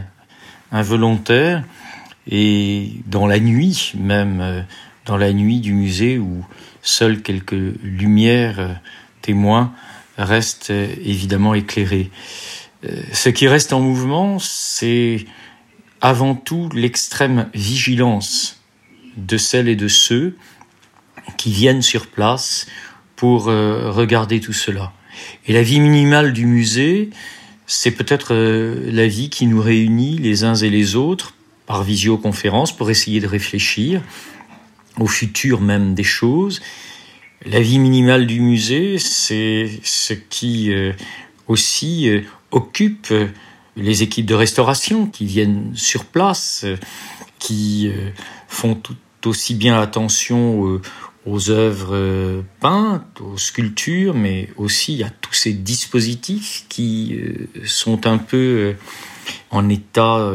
involontaire 0.70 1.64
et 2.30 2.92
dans 3.06 3.26
la 3.26 3.40
nuit 3.40 3.94
même, 3.98 4.64
dans 5.06 5.16
la 5.16 5.32
nuit 5.32 5.58
du 5.58 5.72
musée 5.72 6.18
où 6.18 6.46
seules 6.82 7.20
quelques 7.20 7.74
lumières 7.82 8.80
témoins 9.22 9.74
reste 10.24 10.70
euh, 10.70 10.88
évidemment 11.04 11.54
éclairé. 11.54 12.10
Euh, 12.84 13.02
ce 13.12 13.28
qui 13.28 13.48
reste 13.48 13.72
en 13.72 13.80
mouvement, 13.80 14.38
c'est 14.38 15.24
avant 16.00 16.34
tout 16.34 16.68
l'extrême 16.74 17.48
vigilance 17.54 18.60
de 19.16 19.36
celles 19.36 19.68
et 19.68 19.76
de 19.76 19.88
ceux 19.88 20.36
qui 21.36 21.50
viennent 21.50 21.82
sur 21.82 22.06
place 22.06 22.66
pour 23.16 23.48
euh, 23.48 23.90
regarder 23.90 24.40
tout 24.40 24.52
cela. 24.52 24.92
Et 25.46 25.52
la 25.52 25.62
vie 25.62 25.80
minimale 25.80 26.32
du 26.32 26.46
musée, 26.46 27.10
c'est 27.66 27.90
peut-être 27.90 28.34
la 28.34 29.08
vie 29.08 29.30
qui 29.30 29.46
nous 29.46 29.60
réunit 29.60 30.16
les 30.18 30.44
uns 30.44 30.54
et 30.54 30.70
les 30.70 30.94
autres 30.94 31.34
par 31.66 31.82
visioconférence 31.82 32.74
pour 32.74 32.90
essayer 32.90 33.20
de 33.20 33.26
réfléchir 33.26 34.00
au 34.98 35.06
futur 35.06 35.60
même 35.60 35.94
des 35.94 36.04
choses 36.04 36.62
la 37.44 37.60
vie 37.60 37.78
minimale 37.78 38.26
du 38.26 38.40
musée, 38.40 38.98
c'est 38.98 39.70
ce 39.84 40.12
qui 40.12 40.72
euh, 40.72 40.92
aussi 41.46 42.08
euh, 42.08 42.22
occupe 42.50 43.12
les 43.76 44.02
équipes 44.02 44.26
de 44.26 44.34
restauration 44.34 45.06
qui 45.06 45.24
viennent 45.24 45.70
sur 45.74 46.04
place, 46.04 46.66
qui 47.38 47.92
font 48.48 48.74
tout 48.74 48.96
aussi 49.24 49.54
bien 49.54 49.80
attention 49.80 50.80
aux 51.24 51.50
œuvres 51.50 52.42
peintes, 52.58 53.20
aux 53.20 53.38
sculptures, 53.38 54.14
mais 54.14 54.48
aussi 54.56 55.04
à 55.04 55.10
tous 55.10 55.34
ces 55.34 55.52
dispositifs 55.52 56.64
qui 56.68 57.20
sont 57.64 58.08
un 58.08 58.18
peu 58.18 58.74
en 59.52 59.68
état 59.68 60.32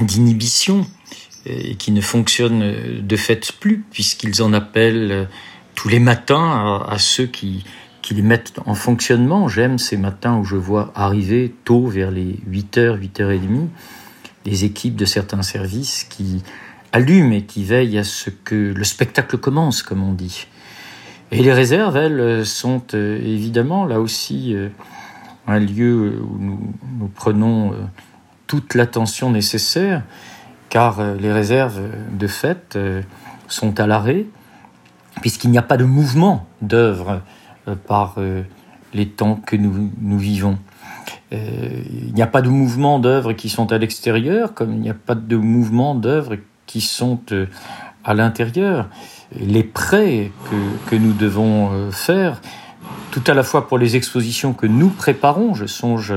d'inhibition 0.00 0.86
et 1.44 1.74
qui 1.74 1.92
ne 1.92 2.00
fonctionnent 2.00 3.02
de 3.06 3.16
fait 3.16 3.52
plus, 3.52 3.84
puisqu'ils 3.90 4.42
en 4.42 4.54
appellent 4.54 5.28
tous 5.80 5.88
les 5.88 5.98
matins 5.98 6.84
à, 6.86 6.98
ceux 6.98 7.24
qui, 7.24 7.64
les 8.10 8.20
mettent 8.20 8.52
en 8.66 8.74
fonctionnement. 8.74 9.48
J'aime 9.48 9.78
ces 9.78 9.96
matins 9.96 10.36
où 10.36 10.44
je 10.44 10.56
vois 10.56 10.92
arriver 10.94 11.54
tôt, 11.64 11.86
vers 11.86 12.10
les 12.10 12.38
8h, 12.50 12.98
8h30, 13.00 13.68
des 14.44 14.64
équipes 14.66 14.94
de 14.94 15.06
certains 15.06 15.40
services 15.40 16.04
qui 16.04 16.42
allument 16.92 17.32
et 17.32 17.44
qui 17.44 17.64
veillent 17.64 17.96
à 17.96 18.04
ce 18.04 18.28
que 18.28 18.74
le 18.76 18.84
spectacle 18.84 19.38
commence, 19.38 19.82
comme 19.82 20.02
on 20.02 20.12
dit. 20.12 20.48
Et 21.30 21.42
les 21.42 21.52
réserves, 21.52 21.96
elles, 21.96 22.44
sont 22.44 22.82
euh, 22.92 23.16
évidemment 23.16 23.86
là 23.86 24.00
aussi 24.00 24.54
euh, 24.54 24.68
un 25.46 25.60
lieu 25.60 26.20
où 26.22 26.36
nous, 26.38 27.08
prenons 27.14 27.72
euh, 27.72 27.76
toute 28.46 28.74
l'attention 28.74 29.30
nécessaire 29.30 30.02
car 30.68 31.14
les 31.14 31.32
réserves, 31.32 31.80
de 32.12 32.26
fait, 32.26 32.78
sont 33.48 33.80
à 33.80 33.88
l'arrêt, 33.88 34.26
puisqu'il 35.20 35.50
n'y 35.50 35.58
a 35.58 35.62
pas 35.62 35.76
de 35.76 35.84
mouvement 35.84 36.46
d'œuvre 36.62 37.22
euh, 37.68 37.74
par 37.74 38.16
les 38.92 39.06
temps 39.06 39.36
que 39.36 39.56
nous, 39.56 40.18
vivons. 40.18 40.58
il 41.30 42.12
n'y 42.12 42.22
a 42.22 42.26
pas 42.26 42.42
de 42.42 42.48
mouvement 42.48 42.98
d'œuvres 42.98 43.32
qui 43.32 43.48
sont 43.48 43.72
à 43.72 43.78
l'extérieur, 43.78 44.54
comme 44.54 44.72
il 44.72 44.80
n'y 44.80 44.90
a 44.90 44.94
pas 44.94 45.14
de 45.14 45.36
mouvement 45.36 45.94
d'œuvres 45.94 46.36
qui 46.66 46.80
sont 46.80 47.20
à 48.04 48.14
l'intérieur. 48.14 48.88
Les 49.38 49.62
prêts 49.62 50.32
que, 50.88 50.96
nous 50.96 51.12
devons 51.12 51.92
faire, 51.92 52.40
tout 53.12 53.22
à 53.28 53.34
la 53.34 53.44
fois 53.44 53.68
pour 53.68 53.78
les 53.78 53.94
expositions 53.94 54.52
que 54.54 54.66
nous 54.66 54.88
préparons, 54.88 55.54
je 55.54 55.66
songe 55.66 56.12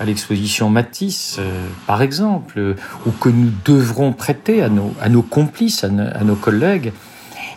à 0.00 0.04
l'exposition 0.06 0.70
Matisse, 0.70 1.36
euh, 1.38 1.68
par 1.86 2.00
exemple, 2.00 2.58
euh, 2.58 2.74
ou 3.06 3.10
que 3.10 3.28
nous 3.28 3.50
devrons 3.66 4.12
prêter 4.12 4.62
à 4.62 4.68
nos 4.70 5.22
complices, 5.22 5.84
à, 5.84 5.90
nos 5.90 6.36
collègues, 6.36 6.92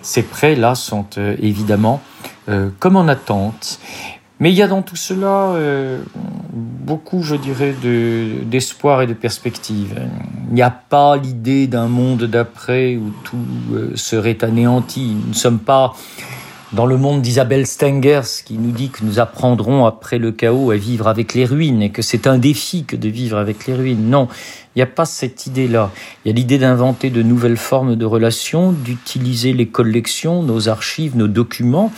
ces 0.03 0.22
prêts-là 0.22 0.75
sont 0.75 1.07
euh, 1.17 1.36
évidemment 1.39 2.01
comme 2.79 2.98
en 2.98 3.07
attente. 3.07 3.79
Mais 4.41 4.51
il 4.51 4.55
y 4.55 4.62
a 4.62 4.67
dans 4.67 4.81
tout 4.81 4.98
cela 4.98 5.55
beaucoup, 6.51 7.24
je 7.24 7.36
dirais, 7.36 7.74
d'espoir 8.43 9.01
et 9.01 9.07
de 9.07 9.13
perspective. 9.13 9.98
Il 10.50 10.53
n'y 10.53 10.62
a 10.62 10.69
pas 10.69 11.15
l'idée 11.15 11.67
d'un 11.67 11.88
monde 11.88 12.25
d'après 12.25 12.98
où 12.98 13.13
tout 13.24 13.38
serait 13.95 14.43
anéanti. 14.43 15.15
Nous 15.24 15.29
ne 15.29 15.33
sommes 15.33 15.60
pas 15.60 15.93
dans 16.73 16.87
le 16.87 16.97
monde 16.97 17.21
d'Isabelle 17.21 17.67
Stengers, 17.67 18.43
qui 18.43 18.55
nous 18.55 18.71
dit 18.71 18.89
que 18.89 19.05
nous 19.05 19.19
apprendrons 19.19 19.85
après 19.85 20.17
le 20.17 20.31
chaos 20.31 20.71
à 20.71 20.75
vivre 20.75 21.07
avec 21.07 21.35
les 21.35 21.45
ruines 21.45 21.83
et 21.83 21.91
que 21.91 22.01
c'est 22.01 22.25
un 22.25 22.39
défi 22.39 22.83
que 22.83 22.95
de 22.95 23.09
vivre 23.09 23.37
avec 23.37 23.67
les 23.67 23.75
ruines. 23.75 24.09
Non, 24.09 24.27
il 24.75 24.79
n'y 24.79 24.81
a 24.81 24.87
pas 24.87 25.05
cette 25.05 25.45
idée-là. 25.45 25.91
Il 26.25 26.29
y 26.29 26.31
a 26.31 26.35
l'idée 26.35 26.57
d'inventer 26.57 27.11
de 27.11 27.21
nouvelles 27.21 27.57
formes 27.57 27.95
de 27.95 28.05
relations, 28.05 28.71
d'utiliser 28.71 29.53
les 29.53 29.67
collections, 29.67 30.41
nos 30.41 30.67
archives, 30.67 31.15
nos 31.15 31.27
documents, 31.27 31.91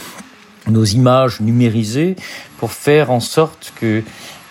nos 0.67 0.83
images 0.83 1.39
numérisées 1.39 2.17
pour 2.57 2.73
faire 2.73 3.11
en 3.11 3.21
sorte 3.21 3.71
que 3.79 4.03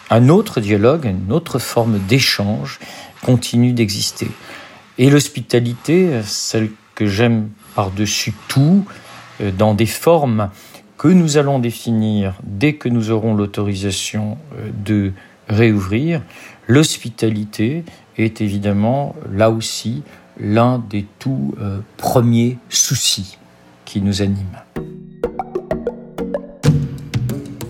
un 0.08 0.28
autre 0.30 0.60
dialogue, 0.60 1.04
une 1.04 1.32
autre 1.32 1.58
forme 1.58 1.98
d'échange 1.98 2.78
continue 3.22 3.72
d'exister. 3.72 4.30
Et 4.96 5.10
l'hospitalité, 5.10 6.20
celle 6.24 6.70
que 6.94 7.06
j'aime 7.06 7.48
par-dessus 7.74 8.32
tout, 8.48 8.84
dans 9.40 9.74
des 9.74 9.86
formes 9.86 10.50
que 10.98 11.08
nous 11.08 11.36
allons 11.36 11.58
définir 11.58 12.34
dès 12.44 12.74
que 12.74 12.88
nous 12.88 13.10
aurons 13.10 13.34
l'autorisation 13.34 14.38
euh, 14.56 14.70
de 14.84 15.12
réouvrir. 15.48 16.22
L'hospitalité 16.66 17.84
est 18.16 18.40
évidemment 18.40 19.14
là 19.30 19.50
aussi 19.50 20.02
l'un 20.40 20.78
des 20.78 21.04
tout 21.18 21.54
euh, 21.60 21.80
premiers 21.96 22.58
soucis 22.68 23.38
qui 23.84 24.00
nous 24.00 24.22
animent. 24.22 24.62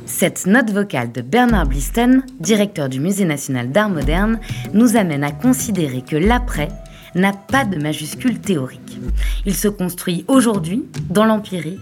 Cette 0.07 0.47
note 0.47 0.71
vocale 0.71 1.11
de 1.11 1.21
Bernard 1.21 1.67
Blisten, 1.67 2.25
directeur 2.39 2.89
du 2.89 3.01
Musée 3.01 3.25
national 3.25 3.73
d'art 3.73 3.91
moderne, 3.91 4.39
nous 4.73 4.97
amène 4.97 5.25
à 5.25 5.33
considérer 5.33 6.03
que 6.03 6.15
l'après 6.15 6.69
n'a 7.15 7.33
pas 7.33 7.65
de 7.65 7.81
majuscule 7.81 8.41
théorique. 8.41 8.99
Il 9.47 9.55
se 9.55 9.69
construit 9.69 10.25
aujourd'hui 10.29 10.85
dans 11.11 11.25
l'empirique 11.25 11.79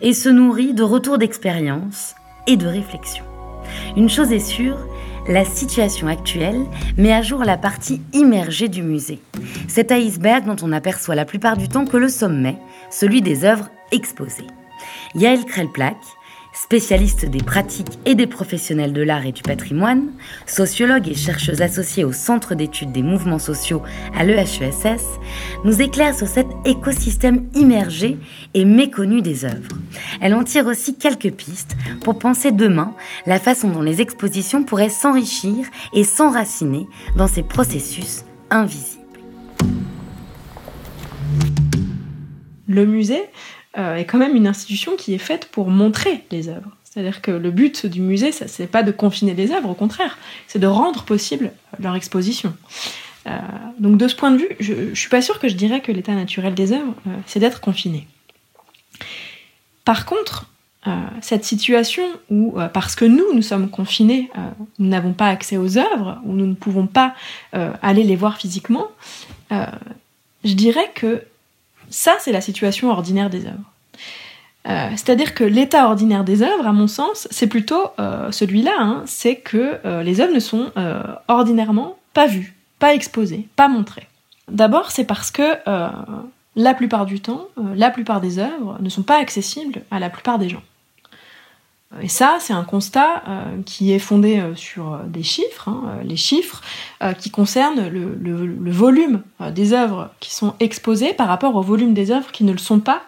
et 0.00 0.12
se 0.12 0.28
nourrit 0.28 0.74
de 0.74 0.82
retours 0.82 1.18
d'expérience 1.18 2.14
et 2.46 2.56
de 2.56 2.66
réflexion. 2.66 3.24
Une 3.96 4.08
chose 4.08 4.32
est 4.32 4.38
sûre, 4.38 4.78
la 5.28 5.44
situation 5.44 6.06
actuelle 6.06 6.64
met 6.96 7.12
à 7.12 7.22
jour 7.22 7.44
la 7.44 7.58
partie 7.58 8.00
immergée 8.12 8.68
du 8.68 8.82
musée. 8.82 9.20
Cet 9.68 9.92
iceberg 9.92 10.46
dont 10.46 10.56
on 10.62 10.72
aperçoit 10.72 11.14
la 11.14 11.26
plupart 11.26 11.56
du 11.56 11.68
temps 11.68 11.84
que 11.84 11.98
le 11.98 12.08
sommet, 12.08 12.56
celui 12.90 13.20
des 13.20 13.44
œuvres 13.44 13.68
exposées. 13.92 14.46
Yael 15.14 15.44
Krelplak, 15.44 15.96
Spécialiste 16.60 17.24
des 17.24 17.38
pratiques 17.38 18.00
et 18.04 18.16
des 18.16 18.26
professionnels 18.26 18.92
de 18.92 19.00
l'art 19.00 19.24
et 19.24 19.30
du 19.30 19.42
patrimoine, 19.42 20.08
sociologue 20.44 21.06
et 21.06 21.14
chercheuse 21.14 21.62
associée 21.62 22.04
au 22.04 22.12
Centre 22.12 22.56
d'études 22.56 22.90
des 22.90 23.04
mouvements 23.04 23.38
sociaux 23.38 23.80
à 24.14 24.24
l'EHESS, 24.24 25.04
nous 25.64 25.80
éclaire 25.80 26.16
sur 26.16 26.26
cet 26.26 26.48
écosystème 26.64 27.48
immergé 27.54 28.18
et 28.54 28.64
méconnu 28.64 29.22
des 29.22 29.44
œuvres. 29.44 29.78
Elle 30.20 30.34
en 30.34 30.42
tire 30.42 30.66
aussi 30.66 30.98
quelques 30.98 31.30
pistes 31.30 31.76
pour 32.02 32.18
penser 32.18 32.50
demain 32.50 32.92
la 33.24 33.38
façon 33.38 33.68
dont 33.70 33.82
les 33.82 34.00
expositions 34.00 34.64
pourraient 34.64 34.90
s'enrichir 34.90 35.64
et 35.94 36.02
s'enraciner 36.02 36.88
dans 37.16 37.28
ces 37.28 37.44
processus 37.44 38.24
invisibles. 38.50 38.98
Le 42.66 42.84
musée 42.84 43.22
euh, 43.78 43.96
est 43.96 44.04
quand 44.06 44.18
même 44.18 44.34
une 44.34 44.46
institution 44.46 44.96
qui 44.96 45.14
est 45.14 45.18
faite 45.18 45.48
pour 45.52 45.70
montrer 45.70 46.24
les 46.30 46.48
œuvres. 46.48 46.70
C'est-à-dire 46.82 47.22
que 47.22 47.30
le 47.30 47.50
but 47.50 47.86
du 47.86 48.00
musée, 48.00 48.32
ce 48.32 48.44
n'est 48.60 48.68
pas 48.68 48.82
de 48.82 48.90
confiner 48.90 49.34
les 49.34 49.52
œuvres, 49.52 49.68
au 49.68 49.74
contraire, 49.74 50.18
c'est 50.48 50.58
de 50.58 50.66
rendre 50.66 51.04
possible 51.04 51.52
leur 51.78 51.94
exposition. 51.94 52.56
Euh, 53.26 53.38
donc 53.78 53.96
de 53.96 54.08
ce 54.08 54.16
point 54.16 54.32
de 54.32 54.38
vue, 54.38 54.48
je 54.58 54.72
ne 54.72 54.94
suis 54.94 55.08
pas 55.08 55.22
sûre 55.22 55.38
que 55.38 55.48
je 55.48 55.54
dirais 55.54 55.80
que 55.80 55.92
l'état 55.92 56.14
naturel 56.14 56.54
des 56.54 56.72
œuvres, 56.72 56.94
euh, 57.06 57.10
c'est 57.26 57.38
d'être 57.38 57.60
confiné. 57.60 58.08
Par 59.84 60.06
contre, 60.06 60.46
cette 61.20 61.44
situation 61.44 62.04
où, 62.30 62.56
parce 62.72 62.94
que 62.94 63.04
nous, 63.04 63.34
nous 63.34 63.42
sommes 63.42 63.68
confinés, 63.68 64.30
nous 64.78 64.88
n'avons 64.88 65.12
pas 65.12 65.26
accès 65.26 65.58
aux 65.58 65.76
œuvres, 65.76 66.18
ou 66.24 66.32
nous 66.32 66.46
ne 66.46 66.54
pouvons 66.54 66.86
pas 66.86 67.14
aller 67.52 68.04
les 68.04 68.16
voir 68.16 68.38
physiquement, 68.38 68.86
je 69.50 70.54
dirais 70.54 70.90
que 70.94 71.22
ça, 71.90 72.16
c'est 72.20 72.32
la 72.32 72.40
situation 72.40 72.90
ordinaire 72.90 73.30
des 73.30 73.46
œuvres. 73.46 73.72
Euh, 74.68 74.90
c'est-à-dire 74.90 75.34
que 75.34 75.44
l'état 75.44 75.86
ordinaire 75.86 76.24
des 76.24 76.42
œuvres, 76.42 76.66
à 76.66 76.72
mon 76.72 76.88
sens, 76.88 77.26
c'est 77.30 77.46
plutôt 77.46 77.88
euh, 77.98 78.30
celui-là, 78.30 78.74
hein, 78.78 79.02
c'est 79.06 79.36
que 79.36 79.78
euh, 79.84 80.02
les 80.02 80.20
œuvres 80.20 80.34
ne 80.34 80.40
sont 80.40 80.70
ordinairement 81.28 81.96
pas 82.12 82.26
vues, 82.26 82.54
pas 82.78 82.94
exposées, 82.94 83.48
pas 83.56 83.68
montrées. 83.68 84.06
D'abord, 84.48 84.90
c'est 84.90 85.04
parce 85.04 85.30
que 85.30 85.42
la 86.56 86.74
plupart 86.74 87.06
du 87.06 87.20
temps, 87.20 87.46
la 87.74 87.90
plupart 87.90 88.20
des 88.20 88.38
œuvres 88.38 88.78
ne 88.80 88.88
sont 88.88 89.02
pas 89.02 89.18
accessibles 89.18 89.82
à 89.90 89.98
la 89.98 90.10
plupart 90.10 90.38
des 90.38 90.48
gens. 90.48 90.62
Et 92.02 92.08
ça, 92.08 92.36
c'est 92.38 92.52
un 92.52 92.64
constat 92.64 93.22
euh, 93.26 93.62
qui 93.64 93.92
est 93.92 93.98
fondé 93.98 94.38
euh, 94.38 94.54
sur 94.54 94.92
euh, 94.92 94.98
des 95.06 95.22
chiffres, 95.22 95.68
hein, 95.68 96.00
les 96.04 96.16
chiffres 96.16 96.60
qui 97.18 97.30
concernent 97.30 97.88
le, 97.88 98.70
volume 98.70 99.22
des 99.52 99.72
œuvres 99.72 100.10
qui 100.20 100.34
sont 100.34 100.54
exposées 100.60 101.14
par 101.14 101.28
rapport 101.28 101.54
au 101.54 101.62
volume 101.62 101.94
des 101.94 102.10
œuvres 102.10 102.30
qui 102.32 102.44
ne 102.44 102.52
le 102.52 102.58
sont 102.58 102.80
pas 102.80 103.02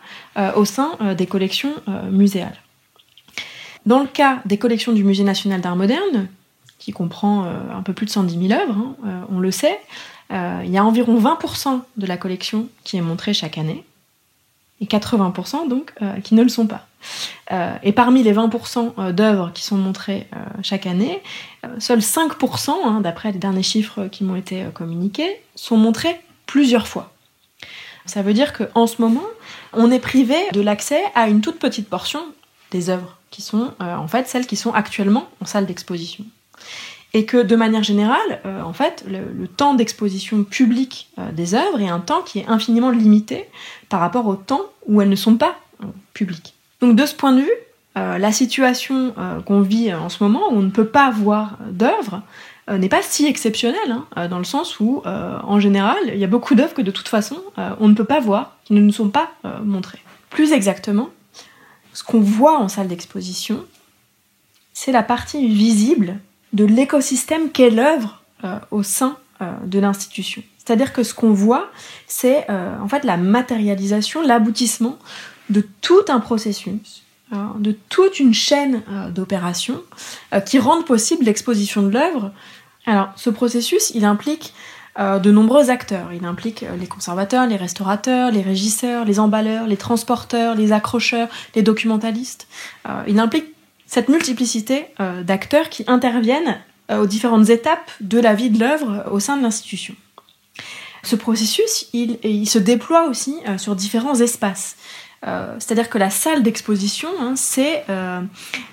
au 0.54 0.64
sein 0.64 0.92
des 1.18 1.26
collections 1.26 1.72
muséales. 2.10 2.56
Dans 3.84 3.98
le 3.98 4.06
cas 4.06 4.40
des 4.44 4.58
collections 4.58 4.92
du 4.92 5.02
Musée 5.02 5.24
national 5.24 5.60
d'art 5.60 5.74
moderne, 5.74 6.28
qui 6.78 6.92
comprend 6.92 7.44
un 7.44 7.82
peu 7.82 7.92
plus 7.92 8.06
de 8.06 8.10
110 8.10 8.48
000 8.48 8.60
œuvres, 8.60 8.76
hein, 8.78 9.26
on 9.30 9.40
le 9.40 9.50
sait, 9.50 9.80
il 10.30 10.70
y 10.70 10.78
a 10.78 10.84
environ 10.84 11.20
20% 11.20 11.80
de 11.96 12.06
la 12.06 12.16
collection 12.16 12.68
qui 12.84 12.96
est 12.96 13.02
montrée 13.02 13.34
chaque 13.34 13.58
année, 13.58 13.84
et 14.80 14.86
80% 14.86 15.68
donc 15.68 15.92
qui 16.22 16.34
ne 16.34 16.42
le 16.42 16.48
sont 16.48 16.68
pas. 16.68 16.86
Euh, 17.52 17.74
et 17.82 17.92
parmi 17.92 18.22
les 18.22 18.32
20% 18.32 18.92
euh, 18.98 19.12
d'œuvres 19.12 19.50
qui 19.52 19.64
sont 19.64 19.76
montrées 19.76 20.28
euh, 20.34 20.38
chaque 20.62 20.86
année, 20.86 21.22
seuls 21.78 22.00
5%, 22.00 22.70
hein, 22.70 23.00
d'après 23.00 23.32
les 23.32 23.38
derniers 23.38 23.62
chiffres 23.62 24.06
qui 24.06 24.24
m'ont 24.24 24.36
été 24.36 24.66
communiqués, 24.72 25.42
sont 25.54 25.76
montrés 25.76 26.20
plusieurs 26.46 26.86
fois. 26.86 27.12
Ça 28.06 28.22
veut 28.22 28.32
dire 28.32 28.52
qu'en 28.52 28.86
ce 28.86 29.00
moment, 29.02 29.26
on 29.72 29.90
est 29.90 29.98
privé 29.98 30.36
de 30.52 30.60
l'accès 30.60 31.02
à 31.14 31.28
une 31.28 31.40
toute 31.40 31.58
petite 31.58 31.88
portion 31.88 32.20
des 32.70 32.88
œuvres, 32.88 33.18
qui 33.30 33.42
sont 33.42 33.72
en 33.78 34.08
fait 34.08 34.26
celles 34.26 34.46
qui 34.46 34.56
sont 34.56 34.72
actuellement 34.72 35.28
en 35.40 35.44
salle 35.44 35.66
d'exposition. 35.66 36.24
Et 37.12 37.26
que 37.26 37.42
de 37.42 37.56
manière 37.56 37.82
générale, 37.82 38.40
en 38.64 38.72
fait, 38.72 39.04
le, 39.06 39.46
temps 39.48 39.74
d'exposition 39.74 40.44
publique 40.44 41.10
des 41.32 41.54
œuvres 41.54 41.80
est 41.80 41.88
un 41.88 42.00
temps 42.00 42.22
qui 42.22 42.38
est 42.38 42.46
infiniment 42.46 42.90
limité 42.90 43.48
par 43.88 44.00
rapport 44.00 44.26
au 44.26 44.34
temps 44.36 44.62
où 44.86 45.00
elles 45.02 45.08
ne 45.08 45.16
sont 45.16 45.36
pas 45.36 45.56
publiques. 46.14 46.54
Donc 46.80 46.96
de 46.96 47.06
ce 47.06 47.14
point 47.14 47.32
de 47.32 47.40
vue, 47.40 47.50
la 47.96 48.32
situation 48.32 49.14
qu'on 49.44 49.60
vit 49.60 49.92
en 49.92 50.08
ce 50.08 50.22
moment, 50.22 50.50
où 50.50 50.56
on 50.56 50.62
ne 50.62 50.70
peut 50.70 50.86
pas 50.86 51.10
voir 51.10 51.58
d'œuvres, 51.70 52.22
n'est 52.70 52.88
pas 52.88 53.02
si 53.02 53.26
exceptionnelle, 53.26 53.96
hein, 54.16 54.28
dans 54.28 54.38
le 54.38 54.44
sens 54.44 54.80
où, 54.80 55.02
en 55.04 55.60
général, 55.60 55.98
il 56.06 56.16
y 56.16 56.24
a 56.24 56.28
beaucoup 56.28 56.54
d'œuvres 56.54 56.72
que 56.72 56.80
de 56.80 56.90
toute 56.90 57.08
façon, 57.08 57.36
on 57.78 57.88
ne 57.88 57.94
peut 57.94 58.04
pas 58.04 58.20
voir, 58.20 58.56
qui 58.64 58.72
ne 58.72 58.80
nous 58.80 58.92
sont 58.92 59.10
pas 59.10 59.32
montrées. 59.62 60.00
Plus 60.30 60.52
exactement, 60.52 61.10
ce 61.92 62.04
qu'on 62.04 62.20
voit 62.20 62.58
en 62.58 62.68
salle 62.68 62.88
d'exposition, 62.88 63.64
c'est 64.72 64.92
la 64.92 65.02
partie 65.02 65.46
visible 65.48 66.18
de 66.52 66.64
l'écosystème 66.64 67.50
qu'est 67.50 67.70
l'œuvre 67.70 68.22
euh, 68.44 68.58
au 68.70 68.82
sein 68.82 69.18
euh, 69.42 69.52
de 69.64 69.78
l'institution. 69.78 70.42
C'est-à-dire 70.58 70.92
que 70.92 71.02
ce 71.02 71.14
qu'on 71.14 71.32
voit, 71.32 71.70
c'est 72.06 72.46
euh, 72.48 72.78
en 72.80 72.88
fait 72.88 73.04
la 73.04 73.16
matérialisation, 73.16 74.22
l'aboutissement 74.22 74.98
de 75.50 75.66
tout 75.80 76.04
un 76.08 76.20
processus, 76.20 77.02
de 77.58 77.76
toute 77.88 78.18
une 78.18 78.34
chaîne 78.34 78.82
d'opérations 79.14 79.82
qui 80.46 80.58
rendent 80.58 80.86
possible 80.86 81.24
l'exposition 81.24 81.82
de 81.82 81.90
l'œuvre. 81.90 82.32
Alors, 82.86 83.10
ce 83.16 83.30
processus, 83.30 83.92
il 83.94 84.04
implique 84.04 84.52
de 84.98 85.30
nombreux 85.30 85.70
acteurs. 85.70 86.12
Il 86.12 86.24
implique 86.24 86.64
les 86.78 86.86
conservateurs, 86.86 87.46
les 87.46 87.56
restaurateurs, 87.56 88.32
les 88.32 88.42
régisseurs, 88.42 89.04
les 89.04 89.20
emballeurs, 89.20 89.68
les 89.68 89.76
transporteurs, 89.76 90.56
les 90.56 90.72
accrocheurs, 90.72 91.28
les 91.54 91.62
documentalistes. 91.62 92.48
il 93.06 93.20
implique 93.20 93.54
cette 93.90 94.08
multiplicité 94.08 94.86
euh, 95.00 95.24
d'acteurs 95.24 95.68
qui 95.68 95.82
interviennent 95.88 96.60
euh, 96.92 97.02
aux 97.02 97.06
différentes 97.06 97.50
étapes 97.50 97.90
de 98.00 98.20
la 98.20 98.34
vie 98.34 98.48
de 98.48 98.60
l'œuvre 98.60 99.02
euh, 99.04 99.10
au 99.10 99.18
sein 99.18 99.36
de 99.36 99.42
l'institution. 99.42 99.96
Ce 101.02 101.16
processus, 101.16 101.88
il, 101.92 102.46
se 102.46 102.58
déploie 102.58 103.08
aussi 103.08 103.34
sur 103.56 103.74
différents 103.74 104.16
espaces. 104.16 104.76
Euh, 105.26 105.54
c'est-à-dire 105.58 105.90
que 105.90 105.98
la 105.98 106.08
salle 106.08 106.42
d'exposition, 106.42 107.10
hein, 107.20 107.34
c'est 107.36 107.84
euh, 107.90 108.22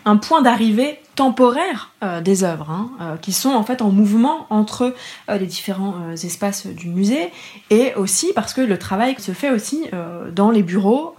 un 0.05 0.17
point 0.17 0.41
d'arrivée 0.41 0.97
temporaire 1.15 1.91
euh, 2.03 2.21
des 2.21 2.45
œuvres, 2.45 2.69
hein, 2.69 3.17
qui 3.21 3.33
sont 3.33 3.49
en 3.49 3.63
fait 3.63 3.81
en 3.81 3.89
mouvement 3.89 4.47
entre 4.49 4.93
les 5.27 5.45
différents 5.45 6.11
espaces 6.11 6.67
du 6.67 6.87
musée, 6.87 7.31
et 7.69 7.93
aussi 7.95 8.31
parce 8.33 8.53
que 8.53 8.61
le 8.61 8.77
travail 8.77 9.15
se 9.19 9.31
fait 9.31 9.49
aussi 9.49 9.85
dans 10.33 10.51
les 10.51 10.63
bureaux 10.63 11.15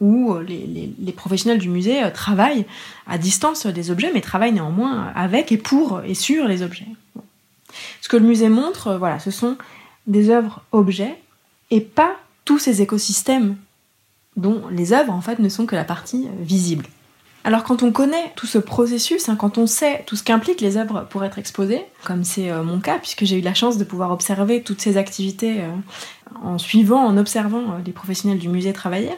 où 0.00 0.36
les, 0.38 1.12
professionnels 1.12 1.58
du 1.58 1.68
musée 1.68 2.02
travaillent 2.12 2.66
à 3.06 3.18
distance 3.18 3.66
des 3.66 3.90
objets, 3.90 4.10
mais 4.12 4.20
travaillent 4.20 4.52
néanmoins 4.52 5.12
avec 5.14 5.52
et 5.52 5.58
pour 5.58 6.02
et 6.04 6.14
sur 6.14 6.46
les 6.46 6.62
objets. 6.62 6.88
Ce 8.00 8.08
que 8.08 8.16
le 8.16 8.26
musée 8.26 8.48
montre, 8.48 8.96
voilà, 8.96 9.20
ce 9.20 9.30
sont 9.30 9.56
des 10.08 10.30
œuvres 10.30 10.62
objets 10.72 11.16
et 11.70 11.80
pas 11.80 12.16
tous 12.44 12.58
ces 12.58 12.82
écosystèmes 12.82 13.56
dont 14.36 14.62
les 14.70 14.92
œuvres 14.92 15.12
en 15.12 15.20
fait 15.20 15.38
ne 15.38 15.48
sont 15.48 15.66
que 15.66 15.76
la 15.76 15.84
partie 15.84 16.26
euh, 16.26 16.42
visible. 16.42 16.86
Alors 17.42 17.64
quand 17.64 17.82
on 17.82 17.90
connaît 17.90 18.32
tout 18.36 18.46
ce 18.46 18.58
processus, 18.58 19.28
hein, 19.28 19.36
quand 19.36 19.56
on 19.56 19.66
sait 19.66 20.04
tout 20.06 20.14
ce 20.14 20.22
qu'impliquent 20.22 20.60
les 20.60 20.76
œuvres 20.76 21.06
pour 21.08 21.24
être 21.24 21.38
exposées, 21.38 21.82
comme 22.04 22.22
c'est 22.22 22.50
euh, 22.50 22.62
mon 22.62 22.80
cas, 22.80 22.98
puisque 22.98 23.24
j'ai 23.24 23.38
eu 23.38 23.42
la 23.42 23.54
chance 23.54 23.78
de 23.78 23.84
pouvoir 23.84 24.10
observer 24.10 24.62
toutes 24.62 24.80
ces 24.80 24.98
activités 24.98 25.60
euh, 25.60 25.70
en 26.42 26.58
suivant, 26.58 27.02
en 27.04 27.16
observant 27.16 27.78
les 27.84 27.92
professionnels 27.92 28.38
du 28.38 28.48
musée 28.48 28.72
travailler, 28.72 29.12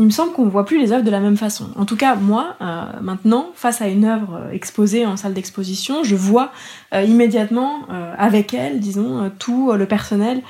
il 0.00 0.06
me 0.06 0.10
semble 0.10 0.32
qu'on 0.32 0.46
ne 0.46 0.50
voit 0.50 0.64
plus 0.64 0.78
les 0.78 0.92
œuvres 0.92 1.04
de 1.04 1.10
la 1.10 1.20
même 1.20 1.36
façon. 1.36 1.68
En 1.76 1.84
tout 1.84 1.94
cas, 1.94 2.14
moi, 2.14 2.56
euh, 2.62 2.84
maintenant, 3.02 3.50
face 3.54 3.82
à 3.82 3.88
une 3.88 4.06
œuvre 4.06 4.40
euh, 4.40 4.50
exposée 4.50 5.04
en 5.04 5.18
salle 5.18 5.34
d'exposition, 5.34 6.04
je 6.04 6.16
vois 6.16 6.52
euh, 6.94 7.02
immédiatement 7.02 7.86
avec 8.16 8.54
elle, 8.54 8.80
disons, 8.80 9.30
tout 9.38 9.72
le 9.72 9.86
personnel 9.86 10.42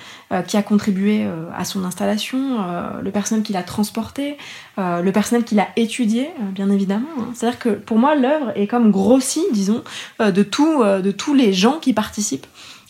qui 0.46 0.56
a 0.56 0.62
contribué 0.62 1.26
à 1.56 1.64
son 1.64 1.84
installation, 1.84 2.58
le 3.02 3.10
personnel 3.10 3.42
qui 3.42 3.52
l'a 3.52 3.62
transporté, 3.62 4.36
le 4.76 5.10
personnel 5.10 5.44
qui 5.44 5.54
l'a 5.54 5.68
étudié, 5.76 6.30
bien 6.52 6.70
évidemment. 6.70 7.08
Hein. 7.18 7.28
C'est-à-dire 7.34 7.58
que 7.58 7.68
pour 7.70 7.98
moi, 7.98 8.14
l'œuvre 8.14 8.52
est 8.54 8.66
comme 8.66 8.90
grossie, 8.90 9.44
disons, 9.52 9.82
de, 10.20 10.42
tout, 10.42 10.82
de 10.82 11.10
tous 11.10 11.34
les 11.34 11.52
gens 11.52 11.78
qui 11.78 11.92
participent 11.92 12.46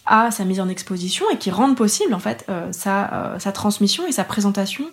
à 0.07 0.31
sa 0.31 0.45
mise 0.45 0.61
en 0.61 0.69
exposition 0.69 1.25
et 1.33 1.37
qui 1.37 1.51
rendent 1.51 1.77
possible, 1.77 2.15
en 2.15 2.21
fait, 2.21 2.47
sa, 2.73 3.37
sa 3.39 3.53
transmission 3.53 4.07
et 4.07 4.13
sa 4.13 4.25
présentation 4.25 4.85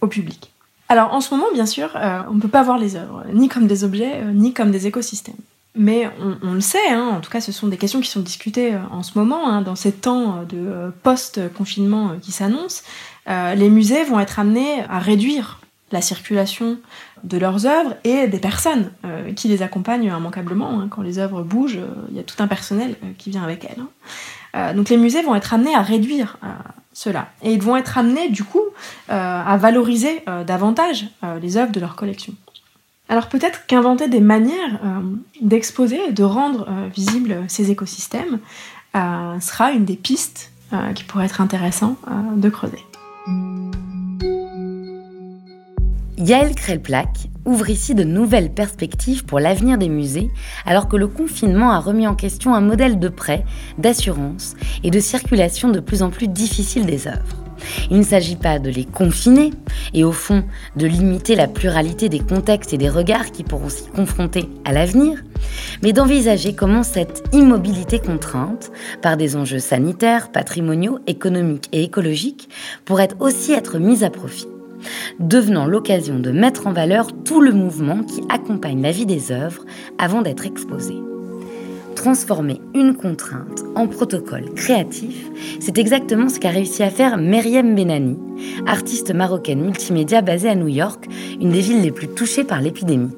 au 0.00 0.06
public. 0.06 0.52
Alors 0.90 1.14
en 1.14 1.20
ce 1.20 1.32
moment, 1.32 1.46
bien 1.54 1.66
sûr, 1.66 1.92
euh, 1.94 2.20
on 2.28 2.34
ne 2.34 2.40
peut 2.40 2.48
pas 2.48 2.64
voir 2.64 2.76
les 2.76 2.96
œuvres, 2.96 3.22
ni 3.32 3.48
comme 3.48 3.68
des 3.68 3.84
objets, 3.84 4.22
euh, 4.22 4.32
ni 4.32 4.52
comme 4.52 4.72
des 4.72 4.88
écosystèmes. 4.88 5.36
Mais 5.76 6.10
on, 6.42 6.52
le 6.52 6.60
sait, 6.60 6.90
hein, 6.90 7.10
en 7.16 7.20
tout 7.20 7.30
cas 7.30 7.40
ce 7.40 7.52
sont 7.52 7.68
des 7.68 7.76
questions 7.76 8.00
qui 8.00 8.10
sont 8.10 8.18
discutées 8.18 8.74
euh, 8.74 8.80
en 8.90 9.04
ce 9.04 9.16
moment, 9.16 9.48
hein, 9.48 9.62
dans 9.62 9.76
ces 9.76 9.92
temps 9.92 10.42
de 10.48 10.92
post-confinement 11.04 12.16
qui 12.20 12.32
s'annoncent. 12.32 12.82
les 13.28 13.70
musées 13.70 14.02
vont 14.02 14.18
être 14.18 14.40
amenés 14.40 14.82
à 14.88 14.98
réduire 14.98 15.60
la 15.92 16.02
circulation 16.02 16.76
de 17.22 17.38
leurs 17.38 17.66
œuvres 17.66 17.94
et 18.02 18.26
des 18.26 18.38
personnes 18.40 18.90
qui 19.36 19.46
les 19.46 19.62
accompagnent 19.62 20.04
immanquablement. 20.04 20.80
Hein. 20.80 20.88
Quand 20.90 21.02
les 21.02 21.20
œuvres 21.20 21.42
bougent, 21.42 21.78
il 22.10 22.16
y 22.16 22.20
a 22.20 22.24
tout 22.24 22.42
un 22.42 22.48
personnel 22.48 22.96
qui 23.18 23.30
vient 23.30 23.44
avec 23.44 23.64
elles. 23.64 24.74
donc 24.74 24.88
les 24.88 24.96
musées 24.96 25.22
vont 25.22 25.36
être 25.36 25.54
amenés 25.54 25.74
à 25.74 25.82
réduire 25.82 26.36
Et 27.42 27.52
ils 27.52 27.62
vont 27.62 27.76
être 27.76 27.98
amenés, 27.98 28.28
du 28.28 28.44
coup, 28.44 28.62
euh, 29.10 29.42
à 29.46 29.56
valoriser 29.56 30.22
euh, 30.28 30.44
davantage 30.44 31.06
euh, 31.24 31.38
les 31.38 31.56
œuvres 31.56 31.72
de 31.72 31.80
leur 31.80 31.96
collection. 31.96 32.34
Alors 33.08 33.28
peut-être 33.28 33.66
qu'inventer 33.66 34.06
des 34.06 34.20
manières 34.20 34.78
d'exposer 35.40 35.98
et 36.10 36.12
de 36.12 36.22
rendre 36.22 36.68
visibles 36.94 37.38
ces 37.48 37.72
écosystèmes 37.72 38.38
sera 38.94 39.72
une 39.72 39.84
des 39.84 39.96
pistes 39.96 40.52
qui 40.94 41.02
pourrait 41.02 41.24
être 41.24 41.40
intéressant 41.40 41.96
de 42.36 42.48
creuser. 42.48 42.78
Yael 46.20 46.54
Krelplak 46.54 47.30
ouvre 47.46 47.70
ici 47.70 47.94
de 47.94 48.04
nouvelles 48.04 48.52
perspectives 48.52 49.24
pour 49.24 49.40
l'avenir 49.40 49.78
des 49.78 49.88
musées, 49.88 50.30
alors 50.66 50.86
que 50.86 50.96
le 50.96 51.08
confinement 51.08 51.70
a 51.70 51.78
remis 51.78 52.06
en 52.06 52.14
question 52.14 52.54
un 52.54 52.60
modèle 52.60 52.98
de 52.98 53.08
prêt, 53.08 53.44
d'assurance 53.78 54.54
et 54.84 54.90
de 54.90 55.00
circulation 55.00 55.70
de 55.70 55.80
plus 55.80 56.02
en 56.02 56.10
plus 56.10 56.28
difficile 56.28 56.84
des 56.84 57.08
œuvres. 57.08 57.44
Il 57.90 57.98
ne 57.98 58.02
s'agit 58.02 58.36
pas 58.36 58.58
de 58.58 58.68
les 58.68 58.84
confiner 58.84 59.50
et 59.94 60.04
au 60.04 60.12
fond 60.12 60.44
de 60.76 60.86
limiter 60.86 61.36
la 61.36 61.48
pluralité 61.48 62.10
des 62.10 62.20
contextes 62.20 62.74
et 62.74 62.78
des 62.78 62.90
regards 62.90 63.32
qui 63.32 63.42
pourront 63.42 63.70
s'y 63.70 63.86
confronter 63.86 64.44
à 64.66 64.72
l'avenir, 64.72 65.22
mais 65.82 65.94
d'envisager 65.94 66.54
comment 66.54 66.82
cette 66.82 67.24
immobilité 67.32 67.98
contrainte 67.98 68.70
par 69.00 69.16
des 69.16 69.36
enjeux 69.36 69.58
sanitaires, 69.58 70.30
patrimoniaux, 70.32 70.98
économiques 71.06 71.70
et 71.72 71.82
écologiques 71.82 72.50
pourrait 72.84 73.10
aussi 73.20 73.52
être 73.52 73.78
mise 73.78 74.04
à 74.04 74.10
profit 74.10 74.48
devenant 75.18 75.66
l'occasion 75.66 76.18
de 76.18 76.30
mettre 76.30 76.66
en 76.66 76.72
valeur 76.72 77.08
tout 77.24 77.40
le 77.40 77.52
mouvement 77.52 78.02
qui 78.02 78.22
accompagne 78.28 78.82
la 78.82 78.92
vie 78.92 79.06
des 79.06 79.32
œuvres 79.32 79.64
avant 79.98 80.22
d'être 80.22 80.46
exposées. 80.46 81.00
Transformer 81.96 82.60
une 82.74 82.94
contrainte 82.94 83.62
en 83.74 83.86
protocole 83.86 84.54
créatif, 84.54 85.28
c'est 85.58 85.76
exactement 85.76 86.28
ce 86.28 86.38
qu'a 86.38 86.50
réussi 86.50 86.82
à 86.82 86.90
faire 86.90 87.18
Meriem 87.18 87.74
Benani, 87.74 88.16
artiste 88.66 89.12
marocaine 89.12 89.60
multimédia 89.60 90.22
basée 90.22 90.48
à 90.48 90.54
New 90.54 90.68
York, 90.68 91.06
une 91.40 91.50
des 91.50 91.60
villes 91.60 91.82
les 91.82 91.90
plus 91.90 92.08
touchées 92.08 92.44
par 92.44 92.60
l'épidémie. 92.60 93.10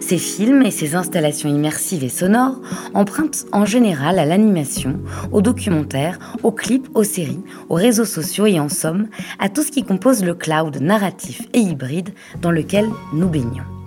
Ces 0.00 0.18
films 0.18 0.62
et 0.62 0.70
ces 0.70 0.94
installations 0.94 1.48
immersives 1.48 2.02
et 2.02 2.08
sonores 2.08 2.60
empruntent 2.94 3.46
en 3.52 3.64
général 3.64 4.18
à 4.18 4.24
l'animation, 4.24 4.98
au 5.30 5.42
documentaire, 5.42 6.18
aux 6.42 6.52
clips, 6.52 6.88
aux 6.94 7.04
séries, 7.04 7.44
aux 7.68 7.74
réseaux 7.74 8.04
sociaux 8.04 8.46
et 8.46 8.58
en 8.58 8.68
somme 8.68 9.08
à 9.38 9.48
tout 9.48 9.62
ce 9.62 9.70
qui 9.70 9.84
compose 9.84 10.24
le 10.24 10.34
cloud 10.34 10.80
narratif 10.80 11.42
et 11.52 11.60
hybride 11.60 12.10
dans 12.40 12.50
lequel 12.50 12.88
nous 13.12 13.28
baignons. 13.28 13.79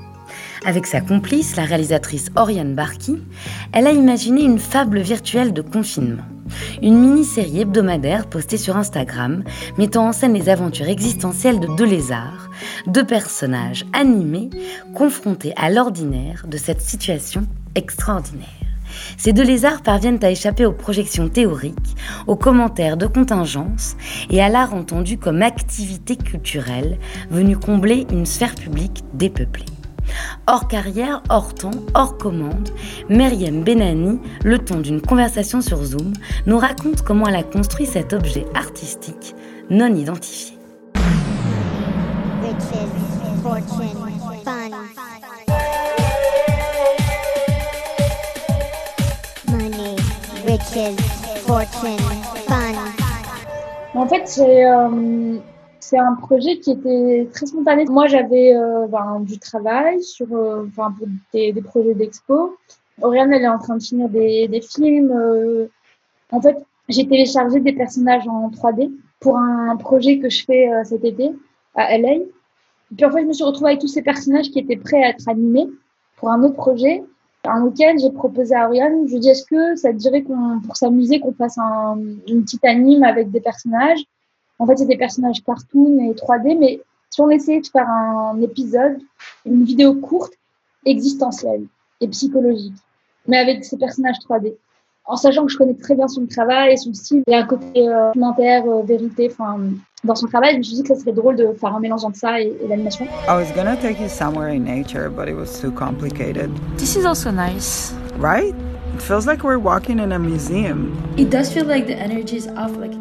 Avec 0.66 0.88
sa 0.88 1.02
complice, 1.02 1.58
la 1.58 1.66
réalisatrice 1.66 2.30
Oriane 2.38 2.74
Barki, 2.74 3.18
elle 3.74 3.86
a 3.86 3.92
imaginé 3.92 4.44
une 4.44 4.60
fable 4.60 5.00
virtuelle 5.00 5.52
de 5.52 5.62
confinement. 5.62 6.24
Une 6.82 7.00
mini-série 7.00 7.62
hebdomadaire 7.62 8.28
postée 8.28 8.58
sur 8.58 8.78
Instagram 8.78 9.44
mettant 9.78 10.08
en 10.08 10.14
scène 10.14 10.34
les 10.34 10.48
aventures 10.48 10.88
existentielles 10.88 11.60
de 11.60 11.68
deux 11.76 11.86
lézards, 11.86 12.50
deux 12.88 13.06
personnages 13.06 13.86
animés 13.92 14.50
confrontés 14.96 15.54
à 15.58 15.70
l'ordinaire 15.70 16.46
de 16.48 16.58
cette 16.58 16.82
situation 16.82 17.46
extraordinaire. 17.76 18.48
Ces 19.18 19.34
deux 19.34 19.44
lézards 19.44 19.82
parviennent 19.82 20.24
à 20.24 20.32
échapper 20.32 20.66
aux 20.66 20.72
projections 20.72 21.28
théoriques, 21.28 21.96
aux 22.28 22.36
commentaires 22.36 22.96
de 22.96 23.08
contingence 23.08 23.98
et 24.30 24.42
à 24.42 24.48
l'art 24.48 24.74
entendu 24.74 25.18
comme 25.18 25.42
activité 25.42 26.16
culturelle 26.16 27.00
venue 27.32 27.58
combler 27.58 28.06
une 28.12 28.26
sphère 28.26 28.56
publique 28.56 29.04
dépeuplée. 29.14 29.73
Hors 30.48 30.68
carrière, 30.68 31.24
hors 31.30 31.54
temps, 31.54 31.72
hors 31.94 32.18
commande, 32.18 32.70
Myriam 33.10 33.64
Benani, 33.64 34.20
le 34.44 34.60
temps 34.60 34.80
d'une 34.80 35.02
conversation 35.02 35.62
sur 35.62 35.84
Zoom, 35.84 36.14
nous 36.46 36.58
raconte 36.58 37.02
comment 37.02 37.28
elle 37.28 37.36
a 37.36 37.44
construit 37.44 37.86
cet 37.86 38.14
objet 38.14 38.46
artistique 38.56 39.36
non 39.70 39.94
identifié. 39.96 40.58
En 53.96 54.08
fait, 54.08 54.22
c'est 54.26 54.66
euh, 54.66 55.38
c'est 55.94 56.00
un 56.00 56.16
projet 56.16 56.58
qui 56.58 56.72
était 56.72 57.30
très 57.32 57.46
spontané. 57.46 57.86
Moi, 57.86 58.08
j'avais 58.08 58.56
euh, 58.56 58.88
ben, 58.88 59.20
du 59.20 59.38
travail 59.38 60.02
sur, 60.02 60.26
euh, 60.32 60.66
des 61.34 61.62
projets 61.64 61.94
d'expo. 61.94 62.58
Oriane, 63.04 63.32
elle 63.32 63.44
est 63.44 63.48
en 63.48 63.60
train 63.60 63.78
de 63.78 63.84
finir 63.84 64.10
des, 64.10 64.48
des 64.48 64.62
films. 64.62 65.12
euh. 65.12 65.68
en 66.32 66.42
fait, 66.42 66.58
j'ai 66.90 67.08
téléchargé 67.08 67.60
des 67.60 67.74
personnages 67.74 68.28
en 68.28 68.50
3D 68.50 68.92
pour 69.20 69.38
un 69.38 69.76
projet 69.76 70.18
que 70.18 70.32
je 70.32 70.44
fais 70.44 70.74
euh, 70.74 70.84
cet 70.84 71.06
été 71.06 71.32
à 71.76 71.96
LA. 71.96 72.14
Et 72.14 72.26
puis 72.98 73.06
en 73.06 73.12
fait, 73.12 73.22
je 73.22 73.28
me 73.28 73.34
suis 73.34 73.44
retrouvée 73.44 73.72
avec 73.72 73.82
tous 73.82 73.88
ces 73.88 74.02
personnages 74.02 74.50
qui 74.50 74.58
étaient 74.58 74.78
prêts 74.78 75.04
à 75.04 75.10
être 75.10 75.30
animés 75.30 75.68
pour 76.18 76.32
un 76.32 76.42
autre 76.42 76.56
projet. 76.56 77.04
Un 77.44 77.66
week-end, 77.66 77.94
j'ai 78.02 78.10
proposé 78.10 78.56
à 78.56 78.66
Oriane, 78.66 79.06
je 79.06 79.12
lui 79.12 79.18
ai 79.18 79.20
dit, 79.20 79.30
est-ce 79.30 79.46
que 79.46 79.76
ça 79.76 79.92
te 79.92 79.98
dirait 79.98 80.24
qu'on, 80.24 80.60
pour 80.66 80.76
s'amuser, 80.76 81.20
qu'on 81.20 81.34
fasse 81.34 81.60
un, 81.60 82.00
une 82.28 82.44
petite 82.44 82.66
anime 82.66 83.04
avec 83.04 83.30
des 83.30 83.42
personnages? 83.42 84.04
En 84.64 84.66
fait, 84.66 84.78
c'est 84.78 84.86
des 84.86 84.96
personnages 84.96 85.44
cartoon 85.44 86.00
et 86.00 86.14
3D, 86.14 86.58
mais 86.58 86.80
si 87.10 87.20
on 87.20 87.30
essayait 87.30 87.60
de 87.60 87.68
faire 87.68 87.90
un 87.90 88.40
épisode, 88.40 88.98
une 89.46 89.66
vidéo 89.66 89.94
courte, 89.96 90.32
existentielle 90.86 91.66
et 92.00 92.08
psychologique, 92.08 92.74
mais 93.28 93.40
avec 93.40 93.66
ces 93.66 93.76
personnages 93.76 94.16
3D. 94.26 94.54
En 95.04 95.18
sachant 95.18 95.46
que 95.46 95.52
je 95.52 95.58
connais 95.58 95.74
très 95.74 95.96
bien 95.96 96.08
son 96.08 96.26
travail 96.28 96.72
et 96.72 96.78
son 96.78 96.94
style, 96.94 97.24
et 97.28 97.36
un 97.36 97.46
côté 97.46 97.90
euh, 97.90 98.08
documentaire, 98.08 98.64
euh, 98.66 98.84
vérité, 98.84 99.30
enfin, 99.30 99.60
dans 100.06 100.16
son 100.16 100.28
travail, 100.28 100.54
je 100.54 100.58
me 100.60 100.64
suis 100.64 100.76
dit 100.76 100.84
que 100.84 100.96
ça 100.96 100.96
serait 100.96 101.12
drôle 101.12 101.36
de 101.36 101.52
faire 101.60 101.76
un 101.76 101.82
mélange 101.82 102.06
entre 102.06 102.16
ça 102.16 102.40
et, 102.40 102.56
et 102.64 102.68
l'animation. 102.70 103.04
I 103.28 103.36
was 103.36 103.52
gonna 103.54 103.76
take 103.76 104.00
you 104.00 104.08
somewhere 104.08 104.48
in 104.48 104.64
nature, 104.64 105.10
but 105.10 105.28
it 105.28 105.36
was 105.36 105.60
too 105.60 105.72
complicated. 105.72 106.50
This 106.78 106.96
is 106.96 107.06
also 107.06 107.32
nice. 107.32 107.94
Right? 108.18 108.56
It 108.96 109.02
feels 109.02 109.28
like 109.28 109.44
we're 109.44 109.60
walking 109.60 110.00
in 110.00 110.14
a 110.14 110.20
museum. 110.20 110.96
It 111.18 111.30
does 111.30 111.52
feel 111.52 111.66
like 111.66 111.86
the 111.88 111.98
energy 111.98 112.38
is 112.38 112.48
off, 112.48 112.78
like, 112.78 112.94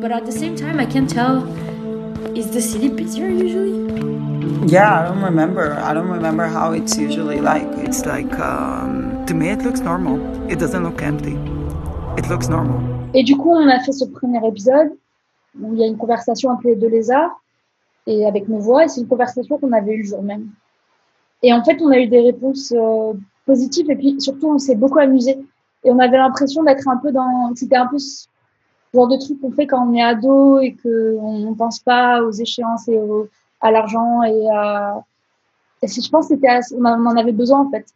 but 0.00 0.10
at 0.10 0.24
the 0.24 0.32
same 0.32 0.56
time, 0.56 0.80
I 0.80 0.86
can 0.86 1.06
tell. 1.06 1.46
Is 2.34 2.50
the 2.50 2.60
city 2.60 2.88
busier 2.88 3.28
usually? 3.28 3.76
Yeah, 4.66 5.00
I 5.00 5.08
don't 5.08 5.22
remember. 5.22 5.74
I 5.74 5.92
don't 5.92 6.08
remember 6.08 6.46
how 6.46 6.72
it's 6.72 6.96
usually 6.96 7.40
like. 7.40 7.68
It's 7.86 8.06
like, 8.06 8.32
um, 8.38 9.24
to 9.26 9.34
me, 9.34 9.50
it 9.50 9.62
looks 9.62 9.80
normal. 9.80 10.16
It 10.50 10.58
doesn't 10.58 10.82
look 10.82 11.02
empty. 11.02 11.36
It 12.16 12.28
looks 12.28 12.48
normal. 12.48 12.80
Et 13.12 13.24
du 13.24 13.36
coup, 13.36 13.50
on 13.50 13.68
a 13.68 13.80
fait 13.80 13.92
ce 13.92 14.04
premier 14.04 14.40
épisode 14.46 14.90
où 15.60 15.74
il 15.74 15.80
y 15.80 15.84
a 15.84 15.86
une 15.86 15.98
conversation 15.98 16.50
entre 16.50 16.68
les 16.68 16.76
deux 16.76 16.88
lézards 16.88 17.42
et 18.06 18.24
avec 18.24 18.48
nos 18.48 18.58
voix, 18.58 18.84
et 18.84 18.88
c'est 18.88 19.00
une 19.00 19.08
conversation 19.08 19.58
qu'on 19.58 19.72
avait 19.72 19.92
eue 19.92 20.02
le 20.02 20.08
jour 20.08 20.22
même. 20.22 20.48
Et 21.42 21.52
en 21.52 21.62
fait, 21.64 21.76
on 21.82 21.90
a 21.90 21.98
eu 21.98 22.06
des 22.06 22.20
réponses 22.20 22.72
euh, 22.72 23.12
positives 23.46 23.90
et 23.90 23.96
puis 23.96 24.20
surtout, 24.20 24.48
on 24.48 24.58
s'est 24.58 24.76
beaucoup 24.76 25.00
amusé. 25.00 25.38
Et 25.84 25.90
on 25.90 25.98
avait 25.98 26.18
l'impression 26.18 26.62
d'être 26.62 26.86
un 26.88 26.98
peu 26.98 27.10
dans. 27.10 27.52
C'était 27.54 27.76
un 27.76 27.86
peu 27.86 27.96
genre 28.94 29.08
de 29.08 29.16
truc 29.16 29.40
qu'on 29.40 29.52
fait 29.52 29.66
quand 29.66 29.86
on 29.86 29.94
est 29.94 30.02
ado 30.02 30.58
et 30.58 30.76
qu'on 30.82 31.38
ne 31.50 31.54
pense 31.54 31.78
pas 31.80 32.22
aux 32.22 32.32
échéances 32.32 32.88
et 32.88 32.98
au- 32.98 33.28
à 33.60 33.70
l'argent. 33.70 34.22
Et, 34.22 34.48
à- 34.50 35.02
et 35.82 35.86
je 35.88 36.10
pense 36.10 36.28
que 36.28 36.34
c'était 36.34 36.48
assez- 36.48 36.74
on 36.76 36.84
en 36.84 37.16
avait 37.16 37.32
besoin 37.32 37.60
en 37.60 37.70
fait. 37.70 37.86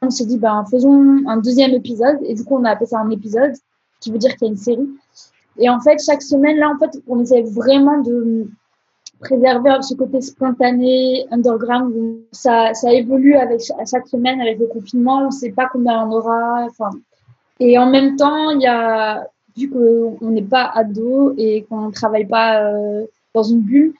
On 0.00 0.10
s'est 0.10 0.26
dit, 0.26 0.38
ben, 0.38 0.64
faisons 0.70 1.22
un 1.26 1.38
deuxième 1.38 1.72
épisode. 1.72 2.18
Et 2.22 2.34
du 2.34 2.44
coup, 2.44 2.56
on 2.56 2.64
a 2.64 2.70
appelé 2.70 2.86
ça 2.86 3.00
un 3.00 3.10
épisode, 3.10 3.52
qui 4.00 4.12
veut 4.12 4.18
dire 4.18 4.36
qu'il 4.36 4.46
y 4.46 4.50
a 4.50 4.52
une 4.52 4.56
série. 4.56 4.88
Et 5.58 5.68
en 5.68 5.80
fait, 5.80 5.98
chaque 6.00 6.22
semaine, 6.22 6.56
là, 6.58 6.70
en 6.70 6.78
fait, 6.78 6.96
on 7.08 7.18
essaie 7.20 7.42
vraiment 7.42 7.98
de 8.00 8.46
préserver 9.18 9.70
ce 9.80 9.94
côté 9.94 10.20
spontané, 10.20 11.26
underground. 11.32 11.92
où 11.96 12.20
Ça, 12.30 12.72
ça 12.74 12.92
évolue 12.92 13.34
avec 13.34 13.60
chaque 13.90 14.06
semaine 14.06 14.40
avec 14.40 14.60
le 14.60 14.66
confinement. 14.66 15.18
On 15.22 15.26
ne 15.26 15.30
sait 15.32 15.50
pas 15.50 15.68
combien 15.72 16.06
on 16.06 16.12
aura. 16.12 16.66
Enfin, 16.66 16.90
et 17.58 17.76
en 17.76 17.86
même 17.90 18.14
temps, 18.14 18.50
il 18.50 18.60
y 18.60 18.66
a, 18.68 19.26
vu 19.58 19.70
qu'on 19.70 20.30
n'est 20.30 20.42
pas 20.42 20.70
ado 20.74 21.34
et 21.36 21.64
qu'on 21.68 21.88
ne 21.88 21.92
travaille 21.92 22.26
pas 22.26 22.62
euh, 22.62 23.04
dans 23.34 23.42
une 23.42 23.60
bulle, 23.60 23.92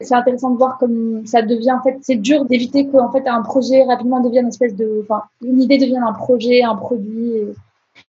c'est 0.00 0.14
intéressant 0.14 0.50
de 0.50 0.58
voir 0.58 0.78
comme 0.78 1.26
ça 1.26 1.42
devient, 1.42 1.72
en 1.72 1.82
fait, 1.82 1.96
c'est 2.02 2.16
dur 2.16 2.44
d'éviter 2.44 2.86
qu'en 2.86 3.10
fait, 3.10 3.26
un 3.26 3.42
projet 3.42 3.82
rapidement 3.84 4.20
devienne 4.20 4.44
une 4.44 4.50
espèce 4.50 4.74
de, 4.74 5.02
enfin, 5.02 5.22
une 5.42 5.60
idée 5.60 5.78
devienne 5.78 6.02
un 6.02 6.12
projet, 6.12 6.62
un 6.62 6.76
produit. 6.76 7.32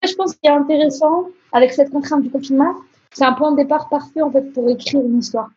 Je 0.04 0.14
pense 0.16 0.36
qu'il 0.36 0.50
est 0.50 0.54
intéressant 0.54 1.28
avec 1.54 1.72
cette 1.72 1.90
contrainte 1.90 2.24
du 2.24 2.30
confinement, 2.30 2.74
c'est 3.14 3.26
un 3.26 3.34
point 3.34 3.52
de 3.52 3.58
départ 3.58 3.90
parfait, 3.90 4.22
en 4.22 4.32
fait, 4.32 4.54
pour 4.54 4.70
écrire 4.70 5.02
une 5.02 5.20
histoire. 5.20 5.50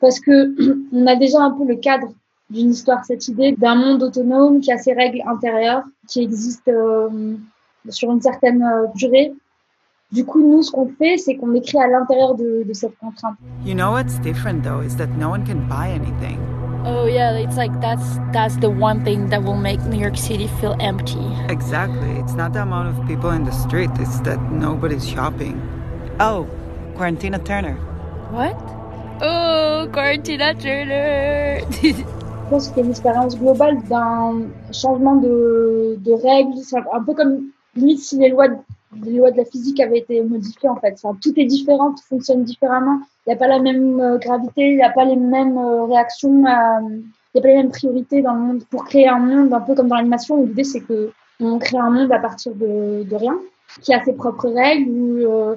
Parce 0.00 0.20
que 0.20 0.54
on 0.92 1.06
a 1.06 1.16
déjà 1.16 1.40
un 1.40 1.50
peu 1.50 1.64
le 1.64 1.76
cadre 1.76 2.08
d'une 2.50 2.70
histoire, 2.70 3.04
cette 3.04 3.26
idée 3.28 3.52
d'un 3.52 3.74
monde 3.74 4.02
autonome 4.02 4.60
qui 4.60 4.70
a 4.70 4.78
ses 4.78 4.92
règles 4.92 5.22
intérieures, 5.26 5.82
qui 6.08 6.22
existent 6.22 6.70
euh, 6.70 7.34
sur 7.88 8.12
une 8.12 8.20
certaine 8.20 8.62
euh, 8.62 8.86
durée. 8.94 9.32
Du 10.14 10.24
coup, 10.24 10.40
nous, 10.40 10.62
ce 10.62 10.70
qu'on 10.70 10.88
fait, 10.96 11.18
c'est 11.18 11.34
qu'on 11.34 11.52
écrit 11.54 11.76
à 11.76 11.88
l'intérieur 11.88 12.36
de, 12.36 12.62
de 12.62 12.72
cette 12.72 12.96
contrainte. 12.98 13.34
You 13.66 13.74
know 13.74 13.90
what's 13.90 14.20
different 14.20 14.62
though 14.62 14.80
is 14.80 14.94
that 14.96 15.08
no 15.18 15.28
one 15.28 15.44
can 15.44 15.66
buy 15.68 15.90
anything. 15.90 16.38
Oh 16.86 17.06
yeah, 17.06 17.36
it's 17.36 17.56
like 17.56 17.72
that's 17.80 18.20
that's 18.32 18.56
the 18.58 18.70
one 18.70 19.02
thing 19.02 19.28
that 19.30 19.42
will 19.42 19.56
make 19.56 19.80
New 19.86 19.98
York 19.98 20.16
City 20.16 20.46
feel 20.60 20.76
empty. 20.78 21.18
Exactly. 21.48 22.12
It's 22.20 22.34
not 22.34 22.52
the 22.52 22.62
amount 22.62 22.96
of 22.96 23.06
people 23.08 23.30
in 23.30 23.42
the 23.42 23.50
street, 23.50 23.90
it's 23.98 24.20
that 24.20 24.38
nobody's 24.52 25.04
shopping. 25.04 25.60
Oh, 26.20 26.46
Quarantina 26.94 27.44
Turner. 27.44 27.74
What? 28.30 28.54
Oh, 29.20 29.88
Quarantina 29.90 30.54
Turner. 30.54 31.60
Je 32.44 32.50
pense 32.50 32.70
y 32.76 32.80
a 32.80 32.84
une 32.84 32.90
expérience 32.90 33.36
globale 33.36 33.82
d'un 33.88 34.42
changement 34.70 35.16
de, 35.16 35.96
de 35.98 36.12
règles. 36.12 36.56
C'est 36.62 36.76
un 36.76 37.02
peu 37.02 37.14
comme 37.14 37.48
limite 37.74 38.00
si 38.00 38.18
les 38.18 38.28
lois, 38.28 38.48
les 39.02 39.12
lois 39.12 39.30
de 39.30 39.36
la 39.36 39.44
physique 39.44 39.80
avaient 39.80 39.98
été 39.98 40.22
modifiées 40.22 40.68
en 40.68 40.76
fait. 40.76 41.00
Tout 41.22 41.32
est 41.36 41.44
différent, 41.44 41.92
tout 41.92 42.04
fonctionne 42.08 42.44
différemment. 42.44 43.00
Il 43.26 43.30
n'y 43.30 43.34
a 43.34 43.36
pas 43.36 43.48
la 43.48 43.58
même 43.58 44.00
euh, 44.00 44.18
gravité, 44.18 44.70
il 44.70 44.76
n'y 44.76 44.82
a 44.82 44.90
pas 44.90 45.04
les 45.04 45.16
mêmes 45.16 45.56
euh, 45.56 45.84
réactions, 45.84 46.30
il 46.30 46.42
n'y 46.44 46.48
a 46.48 47.42
pas 47.42 47.48
les 47.48 47.56
mêmes 47.56 47.70
priorités 47.70 48.22
dans 48.22 48.34
le 48.34 48.40
monde. 48.40 48.64
Pour 48.64 48.84
créer 48.84 49.08
un 49.08 49.18
monde, 49.18 49.52
un 49.52 49.60
peu 49.60 49.74
comme 49.74 49.88
dans 49.88 49.96
l'animation, 49.96 50.42
l'idée 50.42 50.64
c'est 50.64 50.80
que 50.80 51.10
on 51.40 51.58
crée 51.58 51.78
un 51.78 51.90
monde 51.90 52.12
à 52.12 52.18
partir 52.18 52.54
de, 52.54 53.14
rien, 53.14 53.36
qui 53.82 53.92
a 53.92 54.02
ses 54.04 54.12
propres 54.12 54.48
règles. 54.48 55.24
Euh, 55.26 55.56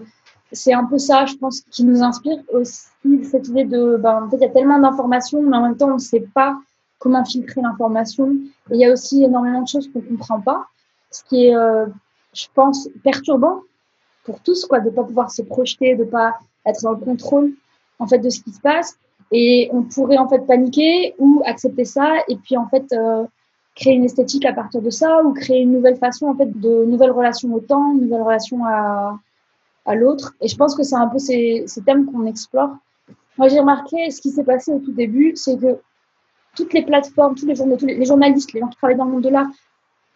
c'est 0.51 0.73
un 0.73 0.85
peu 0.85 0.97
ça, 0.97 1.25
je 1.25 1.35
pense, 1.35 1.61
qui 1.61 1.83
nous 1.83 2.01
inspire 2.01 2.37
aussi 2.53 2.87
cette 3.29 3.49
idée 3.49 3.65
de, 3.65 3.97
ben, 3.97 4.23
en 4.23 4.29
fait, 4.29 4.37
il 4.37 4.43
y 4.43 4.45
a 4.45 4.49
tellement 4.49 4.79
d'informations, 4.79 5.41
mais 5.41 5.57
en 5.57 5.63
même 5.63 5.77
temps, 5.77 5.89
on 5.89 5.95
ne 5.95 5.99
sait 5.99 6.25
pas 6.33 6.57
comment 6.99 7.23
filtrer 7.25 7.61
l'information. 7.61 8.31
Et 8.71 8.75
il 8.75 8.79
y 8.79 8.85
a 8.85 8.91
aussi 8.91 9.23
énormément 9.23 9.61
de 9.61 9.67
choses 9.67 9.89
qu'on 9.91 9.99
ne 9.99 10.07
comprend 10.07 10.39
pas, 10.39 10.65
ce 11.11 11.21
qui 11.25 11.47
est, 11.47 11.55
je 12.37 12.47
pense, 12.53 12.89
perturbant 13.03 13.61
pour 14.23 14.41
tous, 14.41 14.65
quoi, 14.65 14.79
de 14.79 14.89
ne 14.89 14.95
pas 14.95 15.03
pouvoir 15.03 15.31
se 15.31 15.41
projeter, 15.41 15.95
de 15.95 16.03
ne 16.03 16.09
pas 16.09 16.35
être 16.65 16.81
dans 16.83 16.91
le 16.91 16.97
contrôle 16.97 17.53
en 17.99 18.07
fait, 18.07 18.19
de 18.19 18.29
ce 18.29 18.41
qui 18.41 18.51
se 18.51 18.61
passe. 18.61 18.97
Et 19.31 19.69
on 19.73 19.83
pourrait 19.83 20.17
en 20.17 20.29
fait 20.29 20.45
paniquer 20.45 21.15
ou 21.17 21.41
accepter 21.45 21.83
ça 21.83 22.13
et 22.27 22.35
puis 22.37 22.55
en 22.55 22.67
fait 22.67 22.85
euh, 22.93 23.25
créer 23.75 23.93
une 23.93 24.05
esthétique 24.05 24.45
à 24.45 24.53
partir 24.53 24.81
de 24.81 24.89
ça 24.89 25.23
ou 25.23 25.33
créer 25.33 25.61
une 25.61 25.71
nouvelle 25.71 25.97
façon 25.97 26.27
en 26.27 26.35
fait 26.35 26.59
de 26.59 26.85
nouvelles 26.85 27.11
relations 27.11 27.53
au 27.53 27.59
temps, 27.59 27.93
une 27.93 28.01
nouvelle 28.01 28.21
relation 28.21 28.63
à, 28.65 29.19
à 29.85 29.95
l'autre. 29.95 30.35
Et 30.41 30.47
je 30.47 30.55
pense 30.55 30.75
que 30.75 30.83
c'est 30.83 30.95
un 30.95 31.07
peu 31.07 31.17
ces, 31.17 31.65
thèmes 31.85 32.05
qu'on 32.05 32.25
explore. 32.25 32.75
Moi, 33.37 33.47
j'ai 33.49 33.59
remarqué 33.59 34.09
ce 34.11 34.21
qui 34.21 34.29
s'est 34.31 34.43
passé 34.43 34.71
au 34.71 34.79
tout 34.79 34.91
début, 34.91 35.33
c'est 35.35 35.57
que 35.57 35.79
toutes 36.55 36.73
les 36.73 36.83
plateformes, 36.83 37.35
tous 37.35 37.45
les 37.45 37.55
journalistes, 38.05 38.53
les 38.53 38.59
gens 38.59 38.67
qui 38.67 38.77
travaillent 38.77 38.97
dans 38.97 39.05
le 39.05 39.11
monde 39.11 39.23
de 39.23 39.29
l'art, 39.29 39.47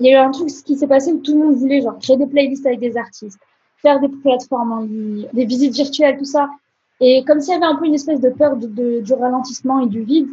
il 0.01 0.07
y 0.07 0.15
a 0.15 0.19
eu 0.19 0.25
un 0.25 0.31
truc 0.31 0.49
qui 0.49 0.75
s'est 0.75 0.87
passé 0.87 1.13
où 1.13 1.19
tout 1.19 1.33
le 1.33 1.45
monde 1.45 1.55
voulait 1.57 1.81
genre 1.81 1.99
créer 1.99 2.17
des 2.17 2.25
playlists 2.25 2.65
avec 2.65 2.79
des 2.79 2.97
artistes, 2.97 3.39
faire 3.77 3.99
des 3.99 4.09
plateformes 4.09 4.71
en 4.71 4.79
ligne, 4.81 5.27
des 5.31 5.45
visites 5.45 5.75
virtuelles, 5.75 6.17
tout 6.17 6.25
ça. 6.25 6.49
Et 6.99 7.23
comme 7.23 7.39
s'il 7.39 7.53
y 7.53 7.57
avait 7.57 7.67
un 7.67 7.75
peu 7.75 7.85
une 7.85 7.93
espèce 7.93 8.19
de 8.19 8.29
peur 8.29 8.55
du 8.57 9.13
ralentissement 9.13 9.79
et 9.79 9.87
du 9.87 10.01
vide, 10.01 10.27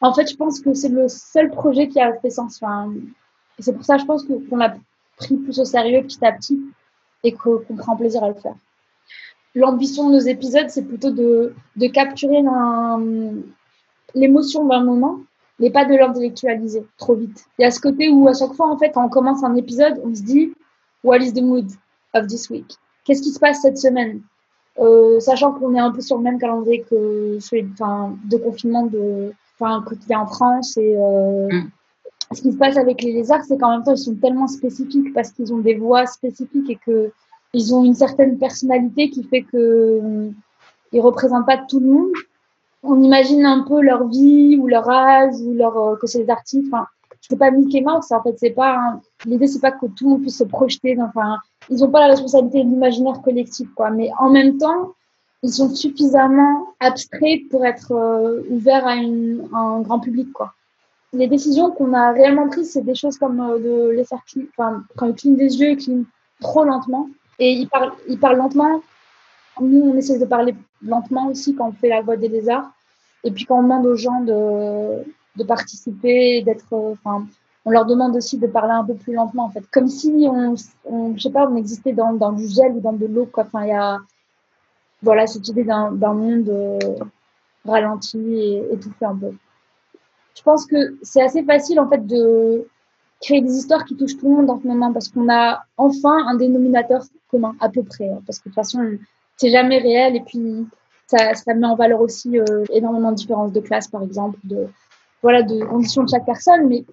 en 0.00 0.14
fait, 0.14 0.30
je 0.30 0.36
pense 0.36 0.60
que 0.60 0.74
c'est 0.74 0.90
le 0.90 1.08
seul 1.08 1.50
projet 1.50 1.88
qui 1.88 2.00
a 2.00 2.14
fait 2.14 2.30
sens. 2.30 2.60
Enfin, 2.62 2.92
c'est 3.58 3.72
pour 3.72 3.84
ça, 3.84 3.98
je 3.98 4.04
pense 4.04 4.22
que- 4.22 4.48
qu'on 4.48 4.56
l'a 4.56 4.76
pris 5.16 5.36
plus 5.36 5.58
au 5.58 5.64
sérieux 5.64 6.00
petit 6.04 6.24
à 6.24 6.30
petit 6.30 6.60
et 7.24 7.32
qu'on 7.32 7.76
prend 7.76 7.96
plaisir 7.96 8.22
à 8.22 8.28
le 8.28 8.34
faire. 8.34 8.54
L'ambition 9.56 10.08
de 10.08 10.14
nos 10.14 10.20
épisodes, 10.20 10.70
c'est 10.70 10.82
plutôt 10.82 11.10
de, 11.10 11.52
capturer 11.92 12.42
l'émotion 14.14 14.66
d'un 14.66 14.84
moment, 14.84 15.18
mais 15.58 15.70
pas 15.70 15.84
de 15.84 15.94
l'intellectualiser 15.94 16.84
trop 16.96 17.14
vite. 17.14 17.44
Il 17.58 17.62
y 17.62 17.64
a 17.64 17.70
ce 17.70 17.80
côté 17.80 18.08
où 18.08 18.26
à 18.28 18.34
chaque 18.34 18.54
fois, 18.54 18.70
en 18.70 18.78
fait, 18.78 18.90
quand 18.90 19.04
on 19.04 19.08
commence 19.08 19.44
un 19.44 19.54
épisode, 19.54 20.00
on 20.04 20.14
se 20.14 20.22
dit 20.22 20.52
What 21.04 21.18
is 21.18 21.32
the 21.32 21.42
mood 21.42 21.70
of 22.14 22.26
this 22.26 22.50
week? 22.50 22.76
Qu'est-ce 23.04 23.22
qui 23.22 23.30
se 23.30 23.40
passe 23.40 23.62
cette 23.62 23.78
semaine? 23.78 24.22
Euh, 24.78 25.20
Sachant 25.20 25.52
qu'on 25.52 25.74
est 25.74 25.80
un 25.80 25.90
peu 25.90 26.00
sur 26.00 26.16
le 26.16 26.22
même 26.22 26.38
calendrier 26.38 26.82
que 26.88 27.38
celui 27.40 27.68
enfin, 27.72 28.16
de 28.24 28.36
confinement 28.38 28.86
de, 28.86 29.32
enfin, 29.58 29.84
qu'il 29.86 30.08
y 30.08 30.14
a 30.14 30.20
en 30.20 30.26
France 30.26 30.76
et 30.76 30.96
euh, 30.96 31.48
ce 32.32 32.40
qui 32.40 32.52
se 32.52 32.56
passe 32.56 32.76
avec 32.76 33.02
les 33.02 33.12
lézards, 33.12 33.44
c'est 33.44 33.58
qu'en 33.58 33.72
même 33.72 33.82
temps, 33.82 33.92
ils 33.92 33.98
sont 33.98 34.14
tellement 34.14 34.46
spécifiques 34.46 35.12
parce 35.12 35.30
qu'ils 35.32 35.52
ont 35.52 35.58
des 35.58 35.74
voix 35.74 36.06
spécifiques 36.06 36.70
et 36.70 36.76
que 36.76 37.12
ils 37.54 37.74
ont 37.74 37.84
une 37.84 37.94
certaine 37.94 38.38
personnalité 38.38 39.10
qui 39.10 39.24
fait 39.24 39.42
que 39.42 39.56
euh, 39.56 40.30
ils 40.92 41.00
représentent 41.00 41.46
pas 41.46 41.58
tout 41.58 41.80
le 41.80 41.86
monde. 41.86 42.12
On 42.82 43.00
imagine 43.02 43.44
un 43.46 43.62
peu 43.62 43.80
leur 43.80 44.06
vie 44.08 44.56
ou 44.58 44.66
leur 44.66 44.88
âge 44.88 45.34
ou 45.40 45.54
leur 45.54 45.76
euh, 45.76 45.96
que 45.96 46.06
c'est 46.06 46.24
des 46.24 46.30
artistes. 46.30 46.66
Enfin, 46.72 46.86
c'est 47.20 47.38
pas 47.38 47.50
Mickey 47.50 47.80
Mouse. 47.80 48.10
En 48.10 48.22
fait, 48.22 48.34
c'est 48.38 48.50
pas 48.50 49.00
l'idée, 49.24 49.46
c'est 49.46 49.60
pas 49.60 49.70
que 49.70 49.86
tout 49.86 50.04
le 50.04 50.10
monde 50.10 50.22
puisse 50.22 50.38
se 50.38 50.44
projeter. 50.44 50.96
Enfin, 51.00 51.38
ils 51.70 51.78
n'ont 51.78 51.90
pas 51.90 52.00
la 52.00 52.08
responsabilité 52.08 52.64
de 52.64 52.70
l'imaginaire 52.70 53.22
collectif, 53.22 53.68
quoi. 53.74 53.90
Mais 53.90 54.10
en 54.18 54.30
même 54.30 54.58
temps, 54.58 54.94
ils 55.42 55.52
sont 55.52 55.74
suffisamment 55.74 56.66
abstraits 56.80 57.48
pour 57.50 57.64
être 57.64 57.92
euh, 57.92 58.42
ouverts 58.50 58.86
à, 58.86 58.96
une, 58.96 59.48
un 59.52 59.80
grand 59.80 60.00
public, 60.00 60.32
quoi. 60.32 60.52
Les 61.12 61.28
décisions 61.28 61.70
qu'on 61.70 61.92
a 61.92 62.12
réellement 62.12 62.48
prises, 62.48 62.72
c'est 62.72 62.82
des 62.82 62.94
choses 62.94 63.18
comme 63.18 63.40
euh, 63.40 63.58
de 63.58 63.90
les 63.90 64.04
faire 64.04 64.22
enfin, 64.58 64.82
quand 64.96 65.06
ils 65.06 65.14
clignent 65.14 65.36
des 65.36 65.60
yeux, 65.60 65.70
ils 65.70 65.76
clignent 65.76 66.04
trop 66.40 66.64
lentement. 66.64 67.08
Et 67.38 67.52
ils 67.52 67.68
parlent, 67.68 67.92
ils 68.08 68.18
parlent 68.18 68.38
lentement. 68.38 68.82
Nous, 69.60 69.82
on 69.82 69.94
essaie 69.94 70.18
de 70.18 70.24
parler 70.24 70.54
lentement 70.82 71.28
aussi 71.28 71.54
quand 71.54 71.68
on 71.68 71.72
fait 71.72 71.88
la 71.88 72.02
voix 72.02 72.16
des 72.16 72.28
lézards. 72.28 72.70
Et 73.24 73.30
puis 73.30 73.44
quand 73.44 73.58
on 73.58 73.62
demande 73.62 73.86
aux 73.86 73.96
gens 73.96 74.20
de, 74.20 75.04
de 75.36 75.44
participer, 75.44 76.42
d'être, 76.42 76.72
euh, 76.72 76.92
enfin, 76.92 77.26
on 77.64 77.70
leur 77.70 77.86
demande 77.86 78.16
aussi 78.16 78.38
de 78.38 78.46
parler 78.46 78.72
un 78.72 78.84
peu 78.84 78.94
plus 78.94 79.14
lentement 79.14 79.44
en 79.44 79.50
fait, 79.50 79.64
comme 79.70 79.88
si 79.88 80.26
on, 80.28 80.54
on 80.84 81.16
je 81.16 81.22
sais 81.22 81.30
pas, 81.30 81.48
on 81.48 81.56
existait 81.56 81.92
dans, 81.92 82.12
dans 82.12 82.32
du 82.32 82.46
gel 82.48 82.72
ou 82.72 82.80
dans 82.80 82.92
de 82.92 83.06
l'eau 83.06 83.26
quoi. 83.26 83.44
Enfin, 83.44 83.64
il 83.64 83.68
y 83.68 83.72
a, 83.72 83.98
voilà, 85.02 85.26
cette 85.26 85.46
idée 85.48 85.64
d'un 85.64 85.90
monde 85.90 86.48
euh, 86.48 86.78
ralenti 87.64 88.18
et 88.18 88.72
étouffé 88.72 89.04
un 89.04 89.16
peu. 89.16 89.32
Je 90.34 90.42
pense 90.42 90.66
que 90.66 90.96
c'est 91.02 91.22
assez 91.22 91.44
facile 91.44 91.78
en 91.78 91.88
fait 91.88 92.04
de 92.06 92.66
créer 93.20 93.40
des 93.40 93.56
histoires 93.56 93.84
qui 93.84 93.96
touchent 93.96 94.16
tout 94.16 94.28
le 94.28 94.36
monde 94.36 94.50
en 94.50 94.60
ce 94.60 94.66
moment 94.66 94.92
parce 94.92 95.08
qu'on 95.08 95.28
a 95.32 95.62
enfin 95.76 96.26
un 96.26 96.34
dénominateur 96.34 97.02
commun 97.30 97.54
à 97.60 97.68
peu 97.68 97.84
près, 97.84 98.08
hein, 98.08 98.20
parce 98.26 98.38
que 98.38 98.48
de 98.48 98.50
toute 98.50 98.56
façon 98.56 98.98
c'est 99.36 99.50
jamais 99.50 99.78
réel 99.78 100.16
et 100.16 100.20
puis 100.20 100.66
ça, 101.06 101.34
ça 101.34 101.54
met 101.54 101.66
en 101.66 101.74
valeur 101.74 102.00
aussi 102.00 102.38
euh, 102.38 102.64
énormément 102.70 103.10
de 103.10 103.16
différences 103.16 103.52
de 103.52 103.60
classe 103.60 103.88
par 103.88 104.02
exemple, 104.02 104.38
de 104.44 104.66
voilà 105.22 105.42
de 105.42 105.64
conditions 105.64 106.02
de 106.02 106.08
chaque 106.08 106.26
personne, 106.26 106.68
mais 106.68 106.84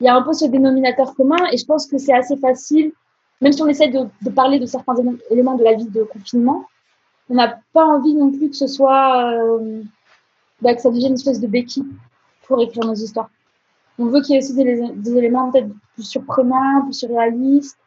il 0.00 0.06
y 0.06 0.08
a 0.08 0.14
un 0.14 0.22
peu 0.22 0.32
ce 0.32 0.46
dénominateur 0.46 1.14
commun 1.14 1.36
et 1.52 1.56
je 1.56 1.64
pense 1.64 1.86
que 1.86 1.98
c'est 1.98 2.12
assez 2.12 2.36
facile, 2.36 2.92
même 3.40 3.52
si 3.52 3.62
on 3.62 3.68
essaie 3.68 3.88
de, 3.88 4.30
parler 4.30 4.58
de 4.58 4.66
certains 4.66 4.94
éléments 5.30 5.56
de 5.56 5.64
la 5.64 5.74
vie 5.74 5.88
de 5.88 6.02
confinement, 6.04 6.66
on 7.30 7.34
n'a 7.34 7.58
pas 7.72 7.84
envie 7.84 8.14
non 8.14 8.30
plus 8.30 8.50
que 8.50 8.56
ce 8.56 8.66
soit, 8.66 9.32
euh, 9.32 9.82
bah, 10.60 10.74
que 10.74 10.80
ça 10.80 10.90
devienne 10.90 11.12
une 11.12 11.14
espèce 11.14 11.40
de 11.40 11.46
béquille 11.46 11.86
pour 12.46 12.60
écrire 12.62 12.84
nos 12.84 12.94
histoires. 12.94 13.30
On 13.98 14.06
veut 14.06 14.20
qu'il 14.20 14.34
y 14.34 14.38
ait 14.38 14.42
aussi 14.42 14.54
des, 14.54 14.88
des 14.94 15.16
éléments 15.16 15.50
peut-être 15.50 15.68
plus 15.94 16.02
surprenants, 16.02 16.82
plus 16.82 16.94
surréalistes. 16.94 17.78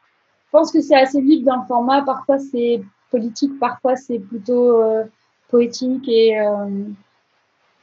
Je 0.45 0.51
pense 0.51 0.71
que 0.71 0.81
c'est 0.81 0.95
assez 0.95 1.21
libre 1.21 1.53
le 1.53 1.67
format. 1.67 2.01
Parfois 2.03 2.39
c'est 2.39 2.81
politique, 3.11 3.59
parfois 3.59 3.95
c'est 3.95 4.19
plutôt 4.19 4.81
euh, 4.81 5.03
poétique 5.49 6.07
et 6.07 6.39
euh, 6.39 6.67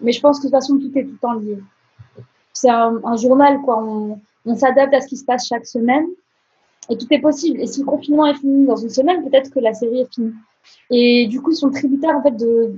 mais 0.01 0.13
je 0.13 0.21
pense 0.21 0.39
que 0.39 0.47
de 0.47 0.51
toute 0.51 0.61
façon 0.61 0.79
tout 0.79 0.91
est 0.97 1.05
tout 1.05 1.13
le 1.13 1.19
temps 1.19 1.35
lié 1.35 1.59
c'est 2.55 2.71
un, 2.71 3.17
journal, 3.17 3.61
quoi. 3.61 3.83
On, 3.85 4.19
s'adapte 4.57 4.95
à 4.95 5.01
ce 5.01 5.09
qui 5.09 5.17
se 5.17 5.25
passe 5.25 5.49
chaque 5.49 5.67
semaine 5.67 6.07
et 6.89 6.97
tout 6.97 7.07
est 7.11 7.19
possible. 7.19 7.61
Et 7.61 7.67
si 7.67 7.81
le 7.81 7.87
confinement 7.87 8.27
est 8.27 8.35
fini 8.35 8.67
dans 8.67 8.77
une 8.77 8.91
semaine, 8.91 9.23
peut-être 9.29 9.51
que 9.51 9.59
la 9.59 9.75
série 9.75 10.01
est 10.01 10.15
finie. 10.15 10.35
Et 10.91 11.27
du 11.27 11.41
coup, 11.41 11.51
ils 11.51 11.57
sont 11.57 11.71
tributaires 11.71 12.17
en 12.17 12.23
fait 12.23 12.37
de, 12.37 12.73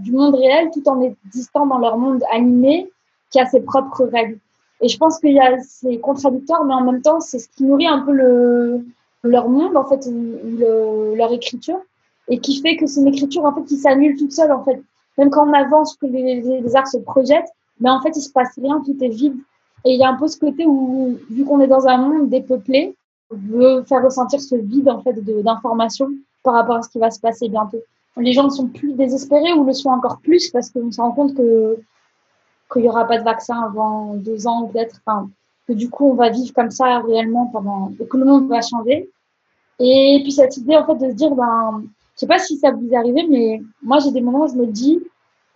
du 0.00 0.12
monde 0.12 0.34
réel 0.34 0.70
tout 0.72 0.86
en 0.88 1.00
existant 1.00 1.66
dans 1.66 1.78
leur 1.78 1.96
monde 1.98 2.22
animé 2.32 2.90
qui 3.30 3.40
a 3.40 3.46
ses 3.46 3.60
propres 3.60 4.04
règles. 4.04 4.38
Et 4.80 4.88
je 4.88 4.98
pense 4.98 5.18
qu'il 5.18 5.32
y 5.32 5.40
a 5.40 5.58
c'est 5.60 5.98
contradictoire, 5.98 6.64
mais 6.64 6.74
en 6.74 6.84
même 6.84 7.02
temps, 7.02 7.20
c'est 7.20 7.38
ce 7.38 7.48
qui 7.48 7.64
nourrit 7.64 7.86
un 7.86 8.00
peu 8.00 8.12
le, 8.12 8.84
leur 9.22 9.48
monde 9.48 9.76
en 9.76 9.84
fait, 9.84 10.06
le, 10.06 11.14
leur 11.14 11.32
écriture, 11.32 11.80
et 12.28 12.38
qui 12.38 12.60
fait 12.60 12.76
que 12.76 12.86
c'est 12.86 13.00
une 13.00 13.08
écriture 13.08 13.44
en 13.44 13.54
fait 13.54 13.64
qui 13.64 13.76
s'annule 13.76 14.16
toute 14.16 14.32
seule 14.32 14.52
en 14.52 14.64
fait. 14.64 14.82
Même 15.18 15.30
quand 15.30 15.48
on 15.48 15.52
avance, 15.52 15.96
que 15.96 16.06
les, 16.06 16.76
arts 16.76 16.88
se 16.88 16.98
projettent, 16.98 17.52
mais 17.80 17.90
en 17.90 18.00
fait, 18.00 18.16
il 18.16 18.22
se 18.22 18.30
passe 18.30 18.54
rien, 18.56 18.80
tout 18.84 18.96
est 19.02 19.08
vide. 19.08 19.36
Et 19.84 19.94
il 19.94 19.98
y 19.98 20.04
a 20.04 20.08
un 20.08 20.16
peu 20.16 20.28
ce 20.28 20.38
côté 20.38 20.64
où, 20.66 21.18
vu 21.30 21.44
qu'on 21.44 21.60
est 21.60 21.66
dans 21.66 21.86
un 21.86 21.98
monde 21.98 22.30
dépeuplé, 22.30 22.94
on 23.30 23.36
veut 23.36 23.82
faire 23.82 24.02
ressentir 24.02 24.40
ce 24.40 24.54
vide 24.54 24.88
en 24.88 25.02
fait 25.02 25.14
d'informations 25.42 26.08
par 26.42 26.54
rapport 26.54 26.76
à 26.76 26.82
ce 26.82 26.88
qui 26.88 26.98
va 26.98 27.10
se 27.10 27.20
passer 27.20 27.48
bientôt. 27.48 27.82
Les 28.16 28.32
gens 28.32 28.48
sont 28.50 28.68
plus 28.68 28.92
désespérés 28.92 29.52
ou 29.54 29.64
le 29.64 29.72
sont 29.72 29.90
encore 29.90 30.20
plus 30.20 30.50
parce 30.50 30.70
qu'on 30.70 30.90
se 30.90 31.00
rend 31.00 31.12
compte 31.12 31.34
que 31.34 31.78
qu'il 32.70 32.82
n'y 32.82 32.88
aura 32.88 33.06
pas 33.06 33.18
de 33.18 33.24
vaccin 33.24 33.60
avant 33.60 34.14
deux 34.14 34.46
ans 34.46 34.66
peut-être, 34.66 35.00
que 35.66 35.72
du 35.72 35.88
coup 35.90 36.10
on 36.10 36.14
va 36.14 36.30
vivre 36.30 36.52
comme 36.54 36.70
ça 36.70 37.00
réellement 37.00 37.46
pendant 37.46 37.92
et 38.00 38.06
que 38.06 38.16
le 38.16 38.24
monde 38.24 38.48
va 38.48 38.60
changer. 38.62 39.10
Et 39.78 40.20
puis 40.22 40.32
cette 40.32 40.56
idée 40.56 40.76
en 40.76 40.86
fait 40.86 40.96
de 40.96 41.10
se 41.10 41.14
dire 41.14 41.34
ben 41.34 41.82
je 42.14 42.20
sais 42.20 42.26
pas 42.26 42.38
si 42.38 42.56
ça 42.58 42.70
vous 42.70 42.88
est 42.90 42.96
arrivé 42.96 43.26
mais 43.28 43.62
moi 43.82 43.98
j'ai 43.98 44.10
des 44.10 44.20
moments 44.20 44.44
où 44.44 44.48
je 44.48 44.54
me 44.54 44.66
dis 44.66 45.00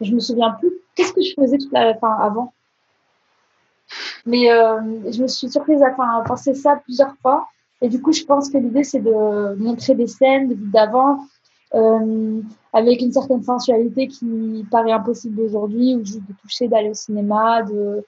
je 0.01 0.13
me 0.13 0.21
souviens 0.21 0.53
plus 0.53 0.73
qu'est-ce 0.97 1.13
que 1.13 1.23
je 1.23 1.35
faisais 1.35 1.59
toute 1.59 1.73
la, 1.73 1.95
fin, 1.95 2.13
avant. 2.21 2.53
Mais 4.25 4.51
euh, 4.51 4.81
je 5.13 5.23
me 5.23 5.29
suis 5.29 5.49
surprise 5.49 5.83
à, 5.83 5.89
à 5.89 6.23
penser 6.27 6.55
ça 6.55 6.77
plusieurs 6.85 7.15
fois. 7.23 7.47
Et 7.83 7.89
du 7.89 8.01
coup, 8.01 8.13
je 8.13 8.25
pense 8.25 8.49
que 8.49 8.59
l'idée, 8.59 8.83
c'est 8.83 9.01
de 9.01 9.55
montrer 9.57 9.95
des 9.95 10.07
scènes 10.07 10.49
de 10.49 10.55
vie 10.55 10.71
d'avant, 10.73 11.27
euh, 11.75 12.41
avec 12.73 13.03
une 13.03 13.13
certaine 13.13 13.43
sensualité 13.43 14.09
qui 14.09 14.67
paraît 14.71 14.93
impossible 14.93 15.41
aujourd'hui, 15.43 15.95
ou 15.95 16.05
juste 16.05 16.27
de 16.27 16.33
toucher, 16.41 16.69
d'aller 16.69 16.91
au 16.91 16.95
cinéma, 16.95 17.63
de, 17.63 18.05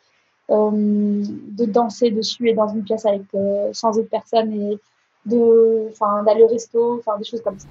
de 0.48 1.64
danser 1.64 2.10
dessus 2.10 2.48
et 2.48 2.54
dans 2.54 2.68
une 2.68 2.82
pièce 2.82 3.04
avec 3.04 3.22
euh, 3.34 3.70
100 3.72 3.90
autres 3.98 4.08
personnes 4.08 4.52
et 4.52 4.78
de, 5.26 5.90
d'aller 6.24 6.42
au 6.42 6.48
resto, 6.48 6.98
enfin 6.98 7.18
des 7.18 7.24
choses 7.24 7.42
comme 7.42 7.58
ça. 7.58 7.68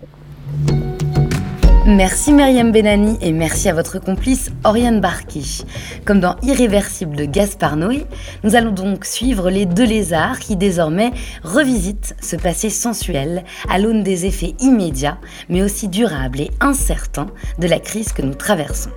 Merci 1.87 2.33
Myriam 2.33 2.73
Benani 2.73 3.17
et 3.21 3.31
merci 3.31 3.69
à 3.69 3.73
votre 3.73 3.97
complice 3.97 4.51
Oriane 4.65 4.99
Barki. 4.99 5.63
Comme 6.05 6.19
dans 6.19 6.35
Irréversible 6.43 7.15
de 7.15 7.23
Gaspard 7.23 7.77
Noé, 7.77 8.05
nous 8.43 8.57
allons 8.57 8.73
donc 8.73 9.05
suivre 9.05 9.49
les 9.49 9.65
deux 9.65 9.85
lézards 9.85 10.39
qui 10.39 10.57
désormais 10.57 11.11
revisitent 11.43 12.13
ce 12.21 12.35
passé 12.35 12.69
sensuel 12.69 13.45
à 13.69 13.79
l'aune 13.79 14.03
des 14.03 14.25
effets 14.25 14.53
immédiats 14.59 15.17
mais 15.47 15.63
aussi 15.63 15.87
durables 15.87 16.41
et 16.41 16.51
incertains 16.59 17.27
de 17.57 17.67
la 17.67 17.79
crise 17.79 18.11
que 18.11 18.21
nous 18.21 18.35
traversons. 18.35 18.91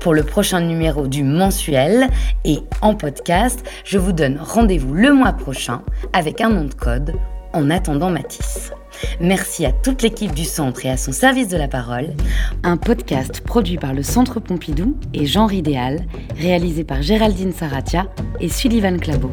Pour 0.00 0.14
le 0.14 0.22
prochain 0.22 0.60
numéro 0.60 1.06
du 1.06 1.24
mensuel 1.24 2.08
et 2.44 2.58
en 2.82 2.94
podcast, 2.94 3.64
je 3.84 3.98
vous 3.98 4.12
donne 4.12 4.38
rendez-vous 4.40 4.94
le 4.94 5.12
mois 5.12 5.32
prochain 5.32 5.82
avec 6.12 6.40
un 6.40 6.50
nom 6.50 6.64
de 6.64 6.74
code 6.74 7.14
en 7.52 7.70
attendant 7.70 8.10
Matisse. 8.10 8.72
Merci 9.20 9.66
à 9.66 9.72
toute 9.72 10.02
l'équipe 10.02 10.34
du 10.34 10.44
Centre 10.44 10.84
et 10.84 10.90
à 10.90 10.96
son 10.96 11.12
service 11.12 11.48
de 11.48 11.56
la 11.56 11.68
parole. 11.68 12.14
Un 12.62 12.76
podcast 12.76 13.40
produit 13.40 13.78
par 13.78 13.94
le 13.94 14.02
Centre 14.02 14.40
Pompidou 14.40 14.96
et 15.14 15.26
Genre 15.26 15.52
Idéal, 15.52 16.06
réalisé 16.38 16.84
par 16.84 17.02
Géraldine 17.02 17.52
Saratia 17.52 18.06
et 18.40 18.48
Sullivan 18.48 18.98
Clabot. 18.98 19.32